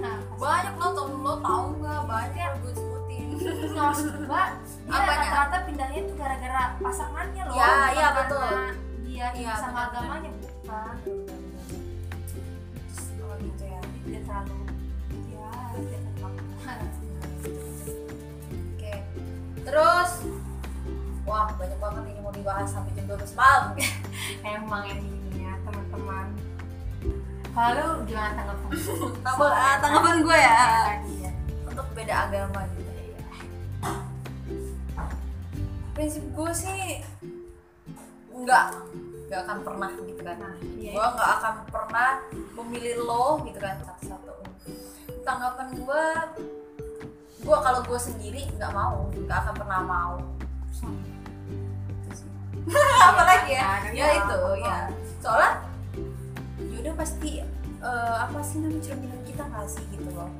nah 0.00 0.16
Banyak 0.40 0.74
lo 0.80 0.86
tau 0.96 1.12
lo 1.12 1.34
tau 1.44 1.64
nggak? 1.76 2.00
Banyak 2.08 2.50
gue 2.64 2.72
sebutin. 2.72 2.99
Nggak 3.20 3.84
maksud 3.86 4.08
gua 4.24 4.44
dia 4.84 5.00
rata-rata 5.00 5.56
pindahnya 5.64 5.98
itu 6.00 6.12
gara-gara 6.14 6.62
pasangannya 6.78 7.42
loh 7.44 7.54
Ya, 7.54 7.68
iya, 7.90 8.08
karena 8.08 8.10
betul. 8.18 8.50
dia 9.02 9.26
Iya, 9.32 9.52
sama 9.54 9.70
benar, 9.70 9.86
agamanya 9.92 10.30
bukan. 10.34 10.94
Oh 13.20 13.34
gitu 13.38 13.64
ya. 13.64 13.80
tidak 14.00 14.22
terlalu 14.24 14.56
ya 15.30 15.50
tidak 15.76 16.00
terlalu 16.08 16.40
Oke. 18.70 18.92
Terus 19.60 20.10
Wah 21.22 21.46
banyak 21.54 21.78
banget 21.78 22.02
ini 22.10 22.20
mau 22.20 22.34
dibahas 22.34 22.66
sampai 22.66 22.90
jam 22.90 23.06
12 23.06 23.38
malam. 23.38 23.78
Emang 24.42 24.82
ini 24.84 25.06
ya 25.38 25.54
teman-teman. 25.62 26.26
Kalau 27.50 28.02
gimana 28.02 28.30
tanggapan 28.34 28.70
Tanggapan, 29.22 29.50
ah, 29.54 29.74
tanggapan 29.78 30.14
gue 30.20 30.38
ya. 30.38 30.58
Tadi 30.90 31.14
ya. 31.22 31.30
Untuk 31.70 31.86
beda 31.94 32.14
agama 32.26 32.60
gitu 32.74 32.89
Prinsip 36.00 36.24
gue 36.32 36.52
sih 36.56 37.04
Enggak 38.32 38.72
Enggak 39.28 39.40
akan 39.44 39.58
pernah 39.60 39.92
gitu 40.00 40.24
kan. 40.24 40.40
Nah 40.40 40.56
iya. 40.80 40.96
Gue 40.96 41.06
nggak 41.12 41.30
akan 41.36 41.54
pernah 41.68 42.24
memilih 42.56 43.04
lo 43.04 43.44
gitu 43.44 43.60
kan 43.60 43.76
satu-satu 43.84 44.32
tanggapan 45.28 45.68
gue 45.76 46.04
gue 47.44 47.56
kalau 47.60 47.84
gue 47.84 48.00
sendiri 48.00 48.48
nggak 48.56 48.72
mau 48.72 49.12
nggak 49.12 49.38
akan 49.44 49.54
pernah 49.60 49.80
mau. 49.84 50.14
Sih. 50.72 50.88
apalagi 53.04 53.52
ya? 53.60 53.92
ya 53.92 54.06
itu 54.24 54.40
ya 54.64 54.78
soalnya 55.20 55.52
yaudah 56.64 56.94
pasti 56.96 57.44
eh, 57.84 58.16
apa 58.24 58.40
sih 58.40 58.64
namanya 58.64 58.88
cerminan 58.88 59.20
kita 59.28 59.44
nggak 59.44 59.68
sih 59.68 59.84
gitu 59.92 60.08
loh 60.16 60.32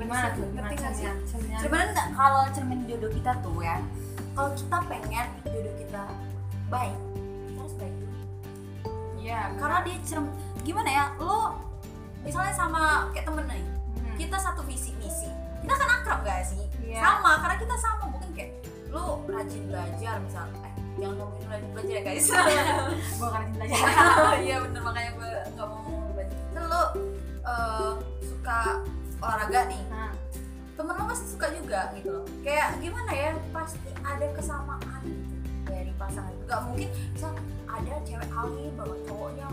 Iya, 0.00 0.06
gimana 0.06 0.28
tuh 0.32 0.46
Ngerti 0.50 0.74
nggak 0.74 0.92
sih? 0.94 1.04
cerminan 1.60 1.88
nggak 1.90 2.08
kalau 2.14 2.42
cermin 2.50 2.80
jodoh 2.84 3.10
kita 3.10 3.32
tuh 3.38 3.56
ya 3.60 3.76
kalau 4.30 4.50
kita 4.50 4.76
pengen 4.86 5.26
jodoh 5.44 5.74
kita 5.76 6.02
baik 6.66 6.96
kita 7.44 7.58
harus 7.58 7.74
baik 7.76 7.94
iya 9.16 9.40
karena 9.54 9.78
dia 9.82 9.96
cerm 10.02 10.24
gimana 10.60 10.88
ya 10.88 11.04
lo 11.16 11.60
misalnya 12.20 12.52
sama 12.52 12.80
kayak 13.10 13.26
temen 13.26 13.44
nih 13.46 13.64
Hmm. 13.92 14.16
kita 14.16 14.36
satu 14.36 14.62
visi 14.62 14.96
misi 14.96 15.28
kita 15.60 15.74
kan 15.74 15.88
akrab 15.94 16.20
gak 16.22 16.40
sih? 16.42 16.64
Iya. 16.80 17.00
sama 17.02 17.36
karena 17.38 17.56
kita 17.58 17.74
sama 17.76 18.04
mungkin 18.08 18.30
kayak 18.32 18.50
lo 18.88 19.20
rajin 19.26 19.62
belajar 19.66 20.16
misal 20.18 20.48
eh 20.58 20.72
jangan 20.96 21.14
ngomongin 21.16 21.46
rajin 21.46 21.68
belajar 21.70 21.92
ya 21.92 22.02
guys. 22.02 22.26
Gua 23.20 23.28
kan 23.30 23.44
belajar. 23.50 23.78
Iya 24.38 24.56
bener 24.58 24.80
makanya 24.80 25.10
gue 25.12 25.30
nggak 25.50 25.66
mau 25.66 25.80
belajar. 26.10 26.38
Kan 26.50 26.62
lo 26.66 26.82
eh, 27.42 27.92
suka 28.20 28.60
olahraga 29.20 29.60
nih. 29.68 29.82
Nah. 29.92 30.12
Temen 30.80 30.96
lo 30.96 31.04
pasti 31.12 31.26
suka 31.28 31.46
juga 31.52 31.92
gitu 31.92 32.08
loh. 32.08 32.24
Kayak 32.40 32.80
gimana 32.80 33.12
ya 33.12 33.30
pasti 33.52 33.90
ada 34.00 34.26
kesamaan 34.32 35.02
gitu 35.04 35.36
dari 35.68 35.92
pasangan. 36.00 36.32
Nggak 36.48 36.60
mungkin 36.64 36.88
misal 37.12 37.32
ada 37.68 37.92
cewek 38.08 38.30
alim 38.32 38.72
banget 38.74 39.00
cowoknya 39.06 39.48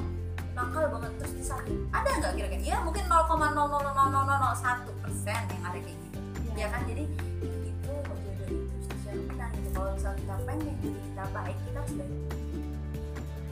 nakal 0.58 0.90
banget 0.90 1.12
terus 1.22 1.34
disakit 1.38 1.78
ada 1.94 2.10
nggak 2.18 2.34
kira-kira? 2.34 2.64
Ya 2.64 2.78
mungkin 2.82 3.06
0,0000001 3.06 5.04
persen 5.04 5.42
yang 5.52 5.64
ada 5.68 5.78
kayak 5.84 5.98
gitu. 6.00 6.18
Iya. 6.18 6.56
ya 6.58 6.68
kan? 6.74 6.82
Jadi 6.88 7.04
itu 7.44 7.92
jodoh 7.92 8.48
itu 8.50 8.76
sejarah 8.88 9.50
gitu. 9.52 9.68
Kalau 9.76 9.92
misal 9.94 10.14
kita 10.16 10.34
pengen 10.48 10.76
jadi 10.82 10.90
kita 10.96 11.24
baik 11.36 11.58
kita 11.68 11.78
harus 11.84 11.94
baik. 12.00 12.16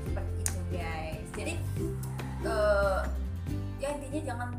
Seperti 0.08 0.34
itu 0.40 0.62
guys. 0.72 1.28
Jadi 1.36 1.54
eh 2.46 3.00
ya 3.84 3.88
intinya 4.00 4.22
jangan 4.24 4.50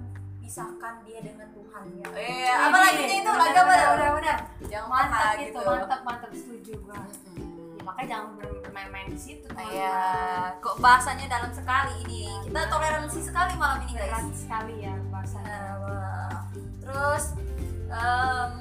pisahkan 0.46 0.94
dia 1.02 1.18
dengan 1.20 1.48
Tuhan 1.50 1.82
ya 1.98 2.06
eh 2.14 2.54
apa 2.54 2.78
lagi 2.78 3.02
itu? 3.10 3.26
Udah, 3.26 3.46
agama 3.50 3.72
udah 3.74 3.82
ya 3.98 4.10
udah 4.14 4.36
jangan 4.70 4.88
mantap 4.88 5.10
pernah 5.10 5.34
itu 5.34 5.50
gitu. 5.50 5.60
mantap 5.66 6.00
mantap 6.02 6.30
setuju 6.32 6.72
gua. 6.80 6.94
Ya, 6.96 7.82
makanya 7.82 8.08
jangan 8.08 8.28
ber- 8.34 8.58
bermain-main 8.62 9.08
di 9.08 9.18
situ 9.18 9.46
teman-teman. 9.46 9.74
ya 9.74 9.98
kok 10.58 10.76
bahasanya 10.78 11.26
dalam 11.26 11.50
sekali 11.50 11.92
ini. 12.02 12.22
Kita 12.46 12.60
toleransi 12.66 13.18
sekali 13.20 13.52
malam 13.54 13.78
ini 13.82 13.92
guys. 13.92 14.06
Berat 14.06 14.26
sekali 14.32 14.74
ya 14.80 14.94
bahasanya 15.08 15.50
Nah, 15.50 15.74
wah. 15.82 16.38
terus 16.80 17.24
em, 17.86 18.52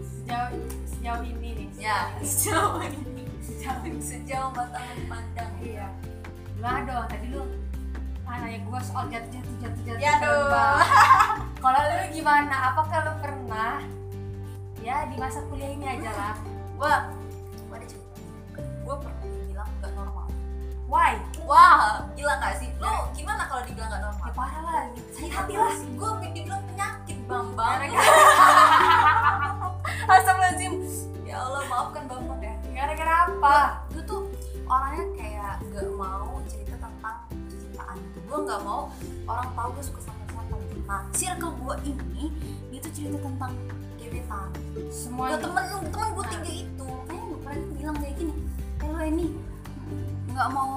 sejauh 0.00 0.52
sejauh 0.84 1.22
ini 1.22 1.48
nih 1.52 1.68
ya 1.78 1.98
sejauh 2.20 2.80
ini. 2.80 3.24
sejauh 3.40 3.82
ini. 3.84 4.00
Sejauh 4.00 4.48
mata 4.50 4.80
memandang 4.96 5.52
iya. 5.60 5.88
Gimana 6.54 6.80
dong? 6.88 7.06
Tadi 7.12 7.26
lu 7.28 7.44
nanya 8.42 8.60
gua 8.66 8.80
soal 8.82 9.06
jatuh 9.12 9.30
jatuh 9.30 9.54
jatuh 9.62 9.82
jatuh 9.84 10.02
Ya 10.02 10.12
kalau 11.64 11.80
lu 11.80 12.04
gimana? 12.12 12.74
Apakah 12.74 12.98
lu 13.06 13.12
pernah? 13.20 13.80
Ya 14.84 15.08
di 15.08 15.16
masa 15.16 15.40
kuliah 15.48 15.72
ini 15.72 15.86
aja 15.86 16.10
lah. 16.12 16.34
Gua 16.76 16.92
gua 17.70 17.76
ada 17.78 17.86
cerita. 17.88 18.18
Gua 18.84 18.96
pernah 19.00 19.24
dibilang 19.24 19.70
gak 19.80 19.92
normal. 19.96 20.26
Why? 20.84 21.16
Wah 21.48 22.04
gila 22.12 22.34
gak 22.38 22.60
sih? 22.60 22.68
Lo 22.76 23.08
gimana 23.16 23.48
kalau 23.48 23.62
dibilang 23.64 23.88
gak 23.88 24.02
normal? 24.04 24.26
Ya 24.28 24.34
parah 24.36 24.62
lah. 24.62 24.82
Sakit 25.16 25.32
hati 25.32 25.54
lah. 25.56 25.74
gue 25.74 26.10
dibilang 26.36 26.53
ini 41.84 42.24
dia 42.68 42.78
tuh 42.80 42.92
cerita 42.92 43.18
tentang 43.20 43.52
gebetan 43.96 44.48
semua 44.88 45.24
Gua 45.30 45.38
temen 45.38 45.64
temen 45.88 46.08
gue 46.10 46.24
tiga 46.30 46.50
itu. 46.50 46.86
Makanya 46.88 47.22
gue 47.24 47.38
pernah 47.40 47.66
bilang 47.76 47.96
kayak 47.98 48.14
gini 48.16 48.34
eh 48.80 48.88
lo 48.88 49.00
ini 49.00 49.26
nggak 50.28 50.48
mau 50.50 50.72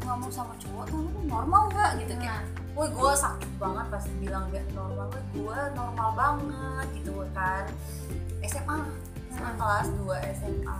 nggak 0.00 0.16
mau 0.16 0.30
sama 0.30 0.52
cowok 0.58 0.84
tuh 0.86 0.98
lu 1.00 1.20
normal 1.24 1.62
nggak? 1.70 1.90
Gitu 1.98 2.12
Nah. 2.14 2.20
kayak 2.20 2.42
woi 2.70 2.88
gue 2.88 3.12
sakit 3.12 3.50
banget 3.58 3.86
pas 3.88 4.04
bilang 4.16 4.44
gak 4.48 4.64
normal. 4.72 5.06
Woi 5.10 5.22
gue 5.34 5.58
normal 5.74 6.08
banget 6.14 6.86
gitu 6.96 7.12
kan. 7.32 7.64
SMA 8.42 8.78
SMA 9.30 9.46
Hmm. 9.46 9.56
kelas 9.56 9.88
2 9.94 10.16
SMA 10.34 10.78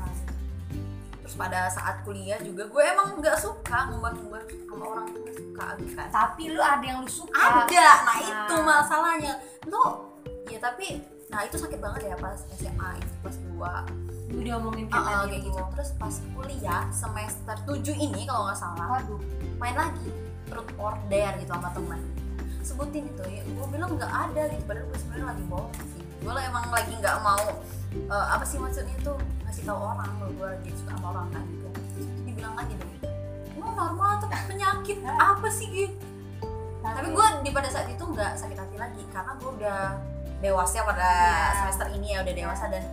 terus 1.31 1.39
pada 1.39 1.71
saat 1.71 2.03
kuliah 2.03 2.43
juga 2.43 2.67
gue 2.67 2.83
emang 2.83 3.23
nggak 3.23 3.39
suka 3.39 3.87
ngumbar-ngumbar 3.87 4.43
sama 4.67 4.83
orang 4.83 5.07
tuh 5.07 5.23
nggak 5.23 5.37
suka 5.39 5.67
kan 5.95 6.09
tapi 6.11 6.43
lu 6.51 6.59
ada 6.59 6.83
yang 6.83 6.99
lu 6.99 7.07
suka. 7.07 7.39
Ada. 7.71 7.87
Nah 8.03 8.19
itu 8.19 8.55
Nah. 8.59 8.63
masalahnya. 8.67 9.33
Lo 9.71 10.11
ya 10.51 10.59
tapi 10.59 10.99
nah 11.31 11.47
itu 11.47 11.55
sakit 11.55 11.79
banget 11.79 12.11
ya 12.11 12.19
pas 12.19 12.35
SMA 12.51 12.99
itu 12.99 13.15
pas 13.23 13.37
gua 13.47 13.87
lu 14.27 14.43
diomongin 14.43 14.91
kayak 14.91 14.99
Ah, 14.99 15.07
ah, 15.07 15.23
tadi 15.23 15.31
kayak 15.31 15.43
gitu. 15.47 15.61
terus 15.71 15.91
pas 15.95 16.15
kuliah 16.35 16.83
semester 16.91 17.57
7 17.63 17.95
ini 17.95 18.27
kalau 18.27 18.51
nggak 18.51 18.59
salah 18.59 18.87
waduh. 18.91 19.23
main 19.55 19.79
lagi 19.79 20.11
perut 20.51 20.67
order 20.75 21.31
gitu 21.39 21.47
sama 21.47 21.71
teman 21.71 22.03
sebutin 22.61 23.07
itu 23.07 23.23
ya 23.25 23.43
gue 23.47 23.67
bilang 23.71 23.95
nggak 23.95 24.11
ada 24.11 24.51
gitu. 24.51 24.63
Padahal 24.67 24.87
gue 24.91 24.99
sebenarnya 24.99 25.27
lagi 25.31 25.45
bohong 25.47 25.71
sih. 25.95 26.03
Gue 26.19 26.33
lah 26.35 26.43
emang 26.43 26.67
lagi 26.69 26.93
nggak 26.99 27.17
mau 27.23 27.47
eh, 27.95 28.27
apa 28.31 28.45
sih 28.47 28.59
maksudnya 28.61 28.97
tuh? 29.03 29.19
Ngasih 29.47 29.63
tahu 29.67 29.79
orang 29.79 30.11
kalau 30.19 30.33
gue 30.35 30.47
lagi 30.47 30.71
suka 30.75 30.93
sama 30.95 31.07
orang 31.15 31.27
kan? 31.35 31.45
Gitu. 31.47 31.69
Dibilang 32.27 32.55
aja 32.57 32.75
dong 32.79 32.93
lo 33.61 33.67
normal 33.77 34.17
atau 34.17 34.29
penyakit. 34.49 35.05
Apa 35.05 35.49
sih 35.53 35.69
gitu 35.69 36.11
tapi 36.81 37.13
gue 37.13 37.27
di 37.45 37.51
pada 37.53 37.69
saat 37.69 37.93
itu 37.93 38.01
nggak 38.01 38.41
sakit 38.41 38.57
hati 38.57 38.77
lagi 38.81 39.05
karena 39.13 39.37
gue 39.37 39.51
udah 39.61 39.81
dewasa 40.41 40.81
pada 40.81 41.05
Iya. 41.05 41.57
semester 41.61 41.87
ini 41.93 42.17
ya 42.17 42.25
udah 42.25 42.35
dewasa 42.35 42.65
dan 42.73 42.85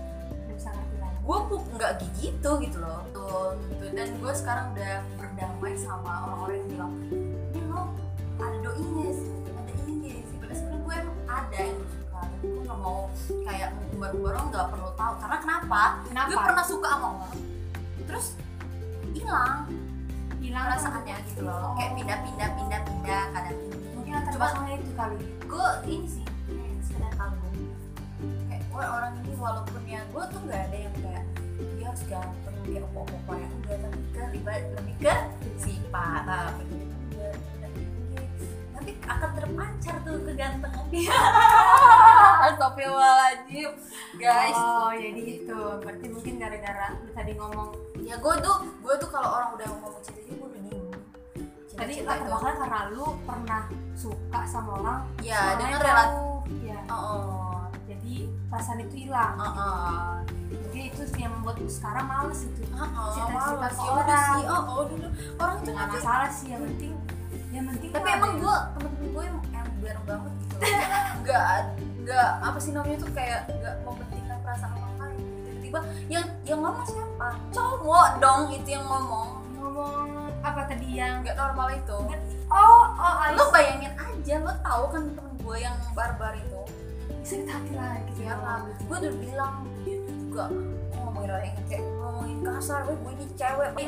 gue 1.28 1.40
pun 1.52 1.60
nggak 1.76 1.92
gitu 2.24 2.52
gitu 2.64 2.78
loh. 2.80 3.04
Tuh 3.12 3.56
dan 3.92 4.08
gue 4.16 4.34
sekarang 4.36 4.72
udah 4.76 5.04
berdamai 5.20 5.76
sama 5.76 6.24
orang-orang 6.24 6.56
yang 6.56 6.68
bilang 6.72 6.94
ini 7.52 7.60
lo 7.68 7.92
ada 8.40 8.58
doinya 8.64 9.12
kayak 13.28 13.70
umbar-umbar 13.94 14.34
orang 14.38 14.48
nggak 14.52 14.68
perlu 14.72 14.90
tahu 14.96 15.14
karena 15.20 15.38
kenapa 15.44 15.82
kenapa 16.08 16.28
gue 16.30 16.40
pernah 16.40 16.66
suka 16.66 16.90
sama 16.96 17.08
orang 17.20 17.40
terus 18.08 18.28
hilang 19.12 19.60
hilang 20.40 20.64
perasaannya 20.72 21.16
gitu 21.28 21.42
loh 21.44 21.76
kayak 21.76 21.92
pindah-pindah 21.98 22.50
pindah-pindah 22.56 23.24
kadang 23.36 23.58
mungkin 23.98 24.12
latar 24.16 24.32
Cuma- 24.32 24.72
itu 24.72 24.92
kali 24.96 25.16
gue 25.44 25.68
ini 25.90 26.08
sih 26.08 26.26
kayak 26.48 26.80
sekedar 26.88 27.12
kagum 27.20 27.56
kayak 28.48 28.64
gue 28.64 28.86
orang 28.86 29.14
ini 29.24 29.34
walaupun 29.36 29.82
ya 29.84 30.02
gue 30.08 30.24
tuh 30.32 30.40
nggak 30.48 30.62
ada 30.72 30.78
yang 30.78 30.96
kayak 31.04 31.24
dia 31.58 31.86
harus 31.90 32.04
ganteng 32.06 32.58
kayak 32.64 32.84
opo-opo 32.94 33.32
yang 33.34 33.52
enggak 33.60 33.78
tapi 33.82 34.00
ke 34.14 34.22
lebih, 34.32 34.60
lebih 34.78 34.96
ke 35.02 35.16
sifat 35.58 36.22
tapi 36.24 36.64
nanti 38.78 38.92
akan 39.04 39.30
terpancar 39.36 39.96
tuh 40.06 40.16
kegantengan 40.24 40.86
dia 40.94 41.18
Astagfirullahaladzim. 42.68 43.72
Guys. 44.20 44.58
Oh 44.60 44.92
jadi 44.92 45.22
itu. 45.40 45.60
Berarti 45.80 46.06
mungkin 46.12 46.34
gara-gara 46.36 46.88
lu 47.00 47.10
tadi 47.16 47.32
ngomong 47.40 47.70
ya 48.04 48.16
gue 48.20 48.34
tuh 48.44 48.58
gue 48.84 48.94
tuh 49.00 49.10
kalau 49.12 49.30
orang 49.40 49.50
udah 49.56 49.68
ngomong 49.72 50.04
cinta 50.04 50.20
gue 50.28 50.36
udah 50.36 50.62
diem. 50.68 50.88
Tadi 51.78 51.94
latar 52.04 52.28
itu 52.28 52.60
karena 52.60 52.80
lu 52.92 53.06
pernah 53.24 53.62
suka 53.96 54.42
sama 54.44 54.84
orang 54.84 55.00
ya 55.24 55.56
dengan 55.56 55.80
relat 55.80 56.12
ya. 56.60 56.80
Oh, 56.92 57.00
oh, 57.00 57.60
jadi 57.88 58.28
perasaan 58.52 58.84
itu 58.84 59.08
hilang. 59.08 59.40
Oh, 59.40 59.48
oh. 59.48 60.12
mungkin 60.48 60.82
itu 60.92 61.02
yang 61.16 61.32
membuat 61.40 61.64
lu 61.64 61.72
sekarang 61.72 62.06
males 62.08 62.44
itu 62.44 62.68
Oh, 62.76 62.84
oh, 62.84 63.12
ke 63.16 63.16
Ya 63.16 63.24
udah 63.32 63.96
orang. 63.96 64.28
sih, 64.36 64.44
oh, 64.44 64.64
oh, 64.68 64.82
dulu 64.92 65.08
orang 65.40 65.56
itu 65.64 65.70
nggak 65.72 65.90
masalah 65.96 66.30
sih 66.32 66.48
yang 66.52 66.62
penting 66.68 66.94
yang 67.48 67.66
penting 67.72 67.90
tapi 67.96 68.08
emang 68.12 68.32
gue 68.44 68.58
temen-temen 68.76 69.08
gue 69.16 69.24
yang 69.24 69.38
biar 69.82 69.98
banget 70.04 70.34
gitu. 70.42 70.56
Nggak 71.24 71.58
nggak 72.08 72.30
apa 72.40 72.56
sih 72.56 72.72
namanya 72.72 73.04
tuh 73.04 73.12
kayak 73.12 73.52
nggak 73.52 73.76
mementingkan 73.84 74.40
perasaan 74.40 74.72
orang 74.80 74.96
lain. 74.96 75.20
Tiba-tiba 75.44 75.80
yang 76.08 76.26
yang 76.48 76.60
ngomong 76.64 76.88
siapa? 76.88 77.28
Cowok 77.52 78.10
dong 78.24 78.42
itu 78.56 78.70
yang 78.72 78.88
ngomong. 78.88 79.44
Ngomong 79.60 80.32
apa 80.40 80.72
tadi 80.72 80.88
yang 80.96 81.20
nggak 81.20 81.36
normal 81.36 81.68
itu. 81.76 81.98
Oh 82.48 82.84
oh 82.96 83.16
lo 83.36 83.52
bayangin 83.52 83.92
aja 84.00 84.40
lo 84.40 84.56
tahu 84.64 84.84
kan 84.96 85.04
temen 85.12 85.34
gue 85.44 85.58
yang 85.60 85.76
barbar 85.92 86.32
itu? 86.40 86.64
Sakit 87.28 87.44
hati 87.52 87.76
lah 87.76 88.00
gitu. 88.08 88.24
Ya 88.24 88.40
kan 88.40 88.72
gue 88.72 88.98
udah 89.04 89.14
bilang 89.20 89.54
dia 89.84 90.00
juga 90.08 90.48
ngomongin 90.96 91.30
orang 91.36 91.44
yang 91.52 91.60
kayak 91.68 91.84
ngomongin 92.00 92.38
kasar 92.40 92.80
gue 92.88 92.96
gue 92.96 93.12
ini 93.20 93.26
cewek. 93.36 93.70
Eh, 93.84 93.88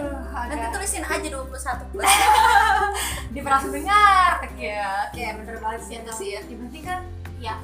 nanti 0.52 0.68
tulisin 0.76 1.08
aja 1.08 1.28
21 1.40 1.92
plus. 1.96 2.12
Dia 3.32 3.42
merasa 3.46 3.70
dengar 3.72 4.44
ya 4.60 5.08
kayak 5.16 5.40
bener 5.40 5.56
banget 5.64 5.82
sih. 5.88 5.96
Itu 6.04 6.12
sih. 6.20 6.30
Ya. 6.36 6.44
yang 6.44 6.60
penting 6.68 6.84
kan 6.84 7.00
ya 7.40 7.56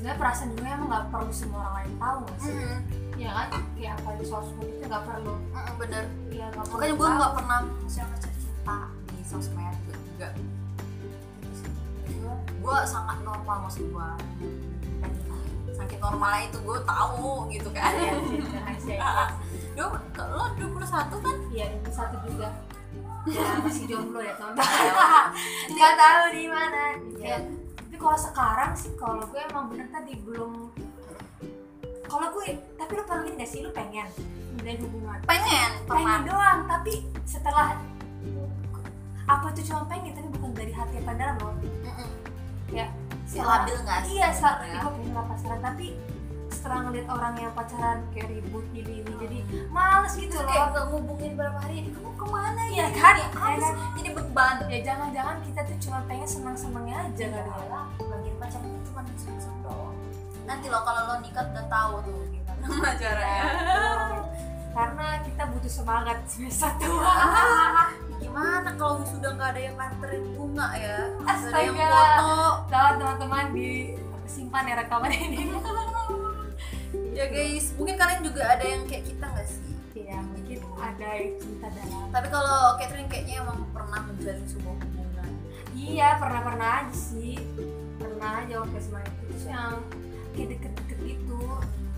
sebenarnya 0.00 0.16
perasaan 0.16 0.48
juga 0.56 0.68
emang 0.72 0.88
nggak 0.88 1.06
perlu 1.12 1.28
semua 1.28 1.60
orang 1.60 1.74
lain 1.76 1.92
tahu 2.00 2.16
nggak 2.24 2.38
sih? 2.40 2.52
Mm, 2.56 2.80
ya 3.20 3.30
kan? 3.36 3.48
Kayak 3.76 3.92
apa 4.00 4.10
di 4.16 4.24
sosmed 4.24 4.64
itu 4.64 4.84
nggak 4.88 5.04
perlu. 5.04 5.34
Mm, 5.36 5.72
bener. 5.76 6.04
Ya 6.32 6.46
nggak 6.48 6.64
perlu 6.64 6.72
makanya 6.72 6.94
gue 6.96 7.08
nggak 7.20 7.32
pernah 7.36 7.60
share 7.84 8.16
cerita 8.16 8.76
di 9.12 9.24
sosmed? 9.28 9.76
Juga 9.84 10.00
enggak 10.08 10.32
gue 12.48 12.76
sangat 12.88 13.18
normal 13.28 13.56
maksud 13.68 13.84
gue 13.92 14.08
sakit 15.76 15.98
normalnya 16.00 16.44
itu 16.48 16.58
gue 16.64 16.78
tahu 16.88 17.28
gitu 17.52 17.68
kan. 17.76 17.92
Ya. 18.88 19.36
Duh, 19.76 19.92
lo 20.16 20.44
21 20.56 20.80
kan? 21.20 21.36
Iya, 21.52 21.66
ini 21.76 21.92
satu 21.92 22.16
juga. 22.24 22.48
Ya, 23.28 23.52
masih 23.60 23.84
jomblo 23.84 24.16
ya 24.24 24.32
teman-teman. 24.32 24.64
Nggak 25.76 25.92
tahu 25.92 26.24
di 26.32 26.44
mana. 26.48 26.84
Ya, 27.20 27.36
kalau 28.00 28.16
sekarang 28.16 28.72
sih, 28.72 28.96
kalau 28.96 29.20
gue 29.28 29.40
emang 29.52 29.68
bener 29.68 29.86
tadi 29.92 30.16
belum. 30.24 30.72
Kalau 32.08 32.26
gue, 32.32 32.58
tapi 32.74 32.90
lu 32.96 33.04
pernah 33.04 33.28
gak 33.28 33.46
sih 33.46 33.60
lu 33.60 33.70
pengen 33.70 34.08
menjalin 34.56 34.80
hubungan? 34.88 35.18
pengen 35.28 35.70
Pengen 35.86 36.20
doang, 36.26 36.66
tapi 36.66 37.06
setelah 37.22 37.78
apa 39.30 39.46
tuh 39.54 39.62
cuma 39.62 39.86
pengen 39.86 40.10
tapi 40.10 40.26
bukan 40.34 40.50
dari 40.58 40.72
hati 40.74 40.98
apa 40.98 41.12
dalam 41.14 41.36
loh 41.38 41.54
Mm-mm. 41.86 42.10
ya 42.74 42.90
labil 43.30 43.78
nggak 43.86 43.98
sih 44.02 44.18
iya 44.18 44.28
saat 44.34 44.58
sebenarnya? 44.58 44.82
gue 44.82 44.90
pengen 44.98 45.12
lah 45.14 45.24
pacaran 45.30 45.60
tapi 45.62 45.86
setelah 46.60 46.84
ngeliat 46.84 47.08
orang 47.08 47.34
yang 47.34 47.52
pacaran 47.56 47.98
kayak 48.12 48.28
ribut 48.28 48.64
jadi 48.70 48.92
ini 49.00 49.12
jadi 49.16 49.38
males 49.66 50.12
gitu 50.12 50.28
Terus 50.28 50.44
loh. 50.44 50.46
kayak 50.46 50.66
nggak 50.70 50.84
ngubungin 50.86 51.32
berapa 51.32 51.58
hari 51.58 51.74
ini 51.78 51.90
kamu 51.90 52.12
ke 52.12 52.26
mana 52.26 52.60
Iya 52.62 52.76
ya 52.76 52.88
kan? 52.92 53.14
Ini 53.16 53.32
Iya 53.32 53.56
sih? 53.64 53.74
jadi 53.96 54.08
beban. 54.12 54.54
Ya 54.68 54.78
jangan-jangan 54.84 55.36
kita 55.40 55.60
tuh 55.64 55.76
cuma 55.80 55.98
pengen 56.04 56.28
senang-senangnya 56.28 56.96
aja 57.02 57.24
kali 57.26 57.64
ya 57.64 57.80
bagian 57.98 58.36
pacaran 58.36 58.68
itu 58.68 58.80
cuma 58.86 59.00
seneng 59.16 59.58
doang. 59.62 59.96
Nanti 60.44 60.66
lo 60.68 60.78
kalau 60.80 61.02
lo 61.02 61.14
nikah 61.18 61.44
udah 61.46 61.64
tahu 61.66 61.92
tuh 62.02 62.20
gimana 62.28 62.90
caranya 63.00 63.44
karena 64.70 65.06
kita 65.24 65.42
butuh 65.48 65.72
semangat 65.72 66.18
semester 66.26 66.70
tua. 66.78 67.14
Gimana 68.20 68.68
kalau 68.76 69.00
sudah 69.02 69.32
nggak 69.32 69.50
ada 69.50 69.60
yang 69.62 69.74
nganterin 69.74 70.24
bunga 70.30 70.68
ya? 70.76 71.08
Nggak 71.16 71.36
ada 71.40 71.58
yang 71.58 71.72
Astaga. 71.72 71.90
foto. 71.90 72.32
Tahu 72.68 72.90
teman-teman 72.94 73.44
di 73.50 73.70
simpan 74.28 74.62
ya 74.62 74.74
rekaman 74.76 75.10
ini 75.10 75.50
ya 77.14 77.26
guys. 77.28 77.74
Mungkin 77.76 77.96
kalian 77.98 78.20
juga 78.22 78.42
ada 78.46 78.64
yang 78.64 78.82
kayak 78.86 79.04
kita 79.06 79.24
nggak 79.26 79.48
sih? 79.48 79.72
Ya 79.94 80.18
mungkin 80.22 80.58
ada 80.78 81.08
yang 81.18 81.34
cinta 81.38 81.66
dalam. 81.70 82.06
Tapi 82.10 82.28
kalau 82.30 82.58
Catherine 82.78 83.10
kayaknya 83.10 83.42
emang 83.42 83.66
pernah 83.74 84.00
menjalin 84.06 84.46
sebuah 84.46 84.74
hubungan. 84.78 85.30
Iya 85.74 86.08
pernah 86.18 86.40
pernah 86.42 86.68
aja 86.82 86.94
sih. 86.94 87.36
Pernah 87.98 88.30
aja 88.42 88.54
waktu 88.62 88.76
SMA 88.78 89.00
itu. 89.06 89.20
Terus 89.30 89.44
yang 89.50 89.74
kayak 90.34 90.48
deket-deket 90.56 90.98
gitu. 91.04 91.40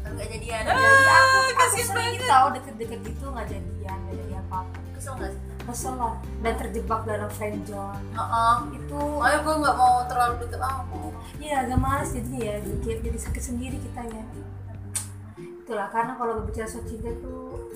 Tapi 0.03 0.13
nggak 0.19 0.31
jadian. 0.35 0.63
Jadi 0.67 1.09
aku, 1.09 1.39
sering 1.79 2.15
banget. 2.17 2.29
tau 2.29 2.47
deket-deket 2.53 3.01
gitu 3.07 3.25
nggak 3.31 3.49
jadian 3.49 3.97
nggak 4.09 4.17
jadi 4.17 4.35
apa-apa. 4.49 4.77
Kesel 4.97 5.13
nggak 5.21 5.31
sih? 5.33 5.43
Kesel 5.63 5.95
lah. 5.95 6.15
Dan 6.43 6.55
terjebak 6.59 7.01
dalam 7.07 7.31
friend 7.31 7.59
zone. 7.69 8.03
Heeh. 8.17 8.57
itu 8.77 9.01
Makanya 9.21 9.39
gue 9.45 9.55
nggak 9.63 9.77
mau 9.77 9.95
terlalu 10.09 10.35
deket. 10.43 10.61
Sama 10.61 10.85
Iya 11.43 11.67
agak 11.67 11.79
males 11.79 12.11
jadi 12.15 12.35
ya. 12.39 12.55
Jadi, 12.63 13.03
jadi 13.03 13.19
sakit 13.19 13.43
sendiri 13.43 13.77
kitanya 13.83 14.23
itulah 15.63 15.89
karena 15.89 16.13
kalau 16.13 16.33
berbicara 16.37 16.67
soal 16.67 16.83
cinta 16.83 17.11
tuh 17.17 17.71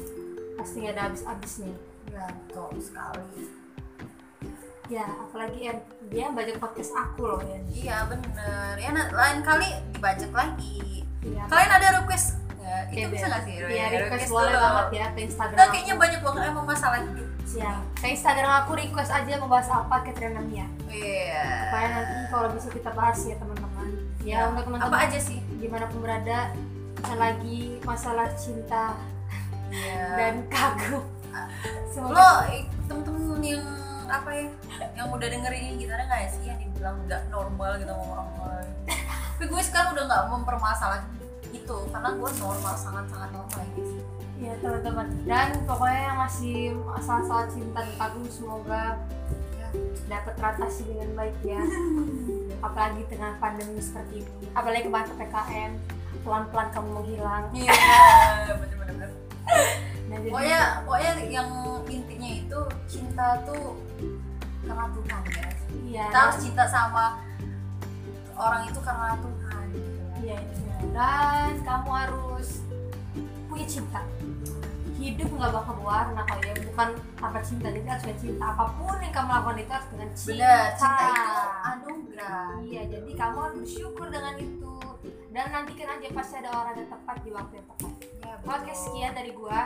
pasti 0.54 0.76
nggak 0.80 0.92
ada 0.92 1.02
habis-habisnya. 1.06 1.74
Ya 2.08 2.24
betul 2.28 2.70
sekali. 2.78 3.46
Ya 4.86 5.02
apalagi 5.02 5.58
ya 5.60 5.74
dia 6.06 6.26
baca 6.30 6.52
podcast 6.60 6.94
aku 6.94 7.22
loh 7.24 7.40
ya 7.40 7.58
iya 7.68 7.96
bener. 8.04 8.74
Ya 8.76 8.90
na- 8.90 9.10
lain 9.10 9.42
kali 9.42 9.66
dibajak 9.92 10.30
lagi. 10.30 11.02
Iya. 11.20 11.42
kalian 11.44 11.72
ada 11.72 11.88
request 11.96 12.38
nggak? 12.52 12.82
Itu 12.88 12.98
Oke, 13.00 13.12
bisa 13.12 13.26
nggak 13.26 13.42
sih? 13.42 13.54
Iya 13.58 13.84
request 13.92 14.30
boleh 14.30 14.46
dulu. 14.48 14.62
banget 14.62 14.86
ya 14.92 15.06
ke 15.08 15.20
Instagram 15.24 15.56
Nah, 15.56 15.64
aku. 15.64 15.72
kayaknya 15.72 15.94
banyak 15.96 16.20
banget 16.22 16.42
emang 16.46 16.66
masalah 16.66 16.98
hidup 17.00 17.28
Siap. 17.44 17.80
ke 17.94 18.06
Instagram 18.08 18.52
aku 18.60 18.72
request 18.76 19.10
aja 19.12 19.32
mau 19.36 19.48
bahas 19.48 19.68
apa 19.68 19.96
Katrina 20.02 20.38
Mia 20.40 20.66
iya. 20.86 21.66
Supaya 21.66 21.86
nanti 21.92 22.14
kalau 22.28 22.48
bisa 22.52 22.68
kita 22.70 22.90
bahas 22.92 23.18
ya 23.20 23.34
teman-teman. 23.36 23.88
Ya 24.20 24.34
Ya, 24.36 24.38
untuk 24.48 24.64
teman-teman. 24.64 24.86
Apa 24.88 24.98
aja 25.02 25.18
sih? 25.18 25.38
Gimana 25.56 25.86
pun 25.86 25.98
berada 26.00 26.38
bincang-bincang 27.06 27.22
lagi 27.22 27.58
masalah 27.86 28.28
cinta 28.34 28.98
Iya. 29.66 30.06
dan 30.14 30.34
kagum. 30.50 31.02
Lo 31.02 31.42
semoga 31.90 32.46
eh, 32.50 32.66
temen-temen 32.86 33.42
yang 33.42 33.66
apa 34.06 34.30
ya 34.30 34.46
yang 34.94 35.10
udah 35.10 35.26
dengerin 35.26 35.74
ini 35.74 35.82
kita 35.82 35.98
ada 35.98 36.06
nggak 36.06 36.30
sih 36.30 36.46
yang 36.46 36.58
dibilang 36.62 36.94
nggak 37.06 37.26
normal 37.26 37.74
gitu 37.74 37.90
sama 37.90 38.06
orang 38.14 38.30
lain 38.38 38.70
tapi 39.34 39.44
gue 39.50 39.62
sekarang 39.66 39.90
udah 39.98 40.04
nggak 40.06 40.22
mempermasalahin 40.30 41.04
itu 41.50 41.76
karena 41.90 42.14
gue 42.14 42.30
normal 42.38 42.74
sangat-sangat 42.78 43.30
normal 43.34 43.50
guys 43.50 43.90
ya 44.36 44.52
teman-teman. 44.62 45.06
Dan 45.26 45.48
pokoknya 45.66 46.00
yang 46.06 46.18
masih 46.20 46.56
masalah-masalah 46.86 47.46
cinta 47.50 47.80
dan 47.82 47.94
kagum 47.98 48.26
semoga 48.30 48.84
Ya. 49.56 49.68
dapat 50.06 50.32
teratasi 50.38 50.86
dengan 50.86 51.10
baik 51.16 51.36
ya. 51.42 51.58
Apalagi 52.66 53.02
tengah 53.10 53.34
pandemi 53.40 53.80
seperti 53.82 54.22
ini. 54.22 54.46
Apalagi 54.54 54.86
kemarin 54.86 55.08
ppkm 55.10 55.72
pelan-pelan 56.26 56.68
kamu 56.74 56.88
menghilang. 56.90 57.44
Iya 57.54 57.72
bener-bener. 58.58 59.10
Nah, 60.06 60.22
jadi 60.22 60.30
pokoknya 60.30 60.60
pokoknya 60.86 61.12
yang 61.34 61.50
intinya 61.90 62.30
itu 62.30 62.60
cinta 62.86 63.42
tuh 63.42 63.74
karena 64.62 64.86
Tuhan 64.94 65.22
guys. 65.34 65.60
Iya. 65.82 66.04
Kita 66.06 66.18
harus 66.22 66.38
cinta 66.38 66.64
sama 66.70 67.04
orang 68.38 68.70
itu 68.70 68.78
karena 68.86 69.18
Tuhan 69.18 69.64
gitu 69.74 69.90
ya. 69.98 70.06
iya 70.22 70.36
itu 70.46 70.66
dan 70.94 71.52
kamu 71.66 71.90
harus 71.90 72.62
punya 73.50 73.66
cinta. 73.66 74.00
Hidup 74.94 75.28
nggak 75.28 75.50
bakal 75.52 75.74
berwarna 75.74 76.22
kalau 76.22 76.42
ya. 76.46 76.54
Bukan 76.54 76.88
tanpa 77.18 77.40
cinta. 77.42 77.66
Jadi 77.74 77.86
harus 77.90 78.04
cinta. 78.22 78.44
Apa 78.54 78.64
pun 78.78 78.96
yang 79.02 79.10
kamu 79.10 79.30
lakukan 79.42 79.58
itu 79.58 79.72
harus 79.74 79.88
dengan 79.90 80.08
cinta 80.14 80.34
bener 80.38 80.66
cinta. 80.78 81.06
itu 81.10 81.34
anugerah. 81.66 82.48
Iya 82.62 82.82
jadi 82.94 83.10
kamu 83.18 83.36
harus 83.42 83.56
bersyukur 83.58 84.06
dengan 84.06 84.34
itu 84.38 84.65
dan 85.36 85.52
nantikan 85.52 86.00
aja 86.00 86.08
pasti 86.16 86.34
ada 86.40 86.48
orang 86.48 86.80
yang 86.80 86.88
tepat 86.88 87.16
di 87.20 87.28
waktu 87.28 87.60
yang 87.60 87.68
tepat. 87.68 87.92
Ya, 88.24 88.34
betul. 88.40 88.56
oke 88.56 88.72
sekian 88.72 89.12
dari 89.12 89.32
gua. 89.36 89.60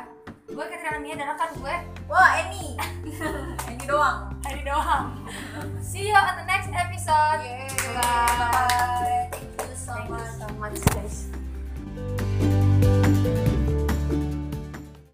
Gue 0.50 0.64
Katrina 0.66 0.98
Mia 0.98 1.14
dan 1.14 1.30
rekan 1.30 1.50
gue. 1.62 1.74
Wah 2.10 2.30
Eni. 2.42 2.74
Eni 3.70 3.84
doang. 3.86 4.34
Eni 4.50 4.66
doang. 4.66 5.14
See 5.78 6.10
you 6.10 6.18
on 6.18 6.42
the 6.42 6.46
next 6.50 6.74
episode. 6.74 7.38
Yeay. 7.46 7.70
bye, 7.94 8.34
bye. 8.34 9.30
thank 9.30 9.70
you 9.70 9.78
so 9.78 9.94
thank 9.94 10.10
much, 10.10 10.26
you 10.26 10.42
so 10.42 10.46
much 10.58 10.78
guys. 10.90 11.39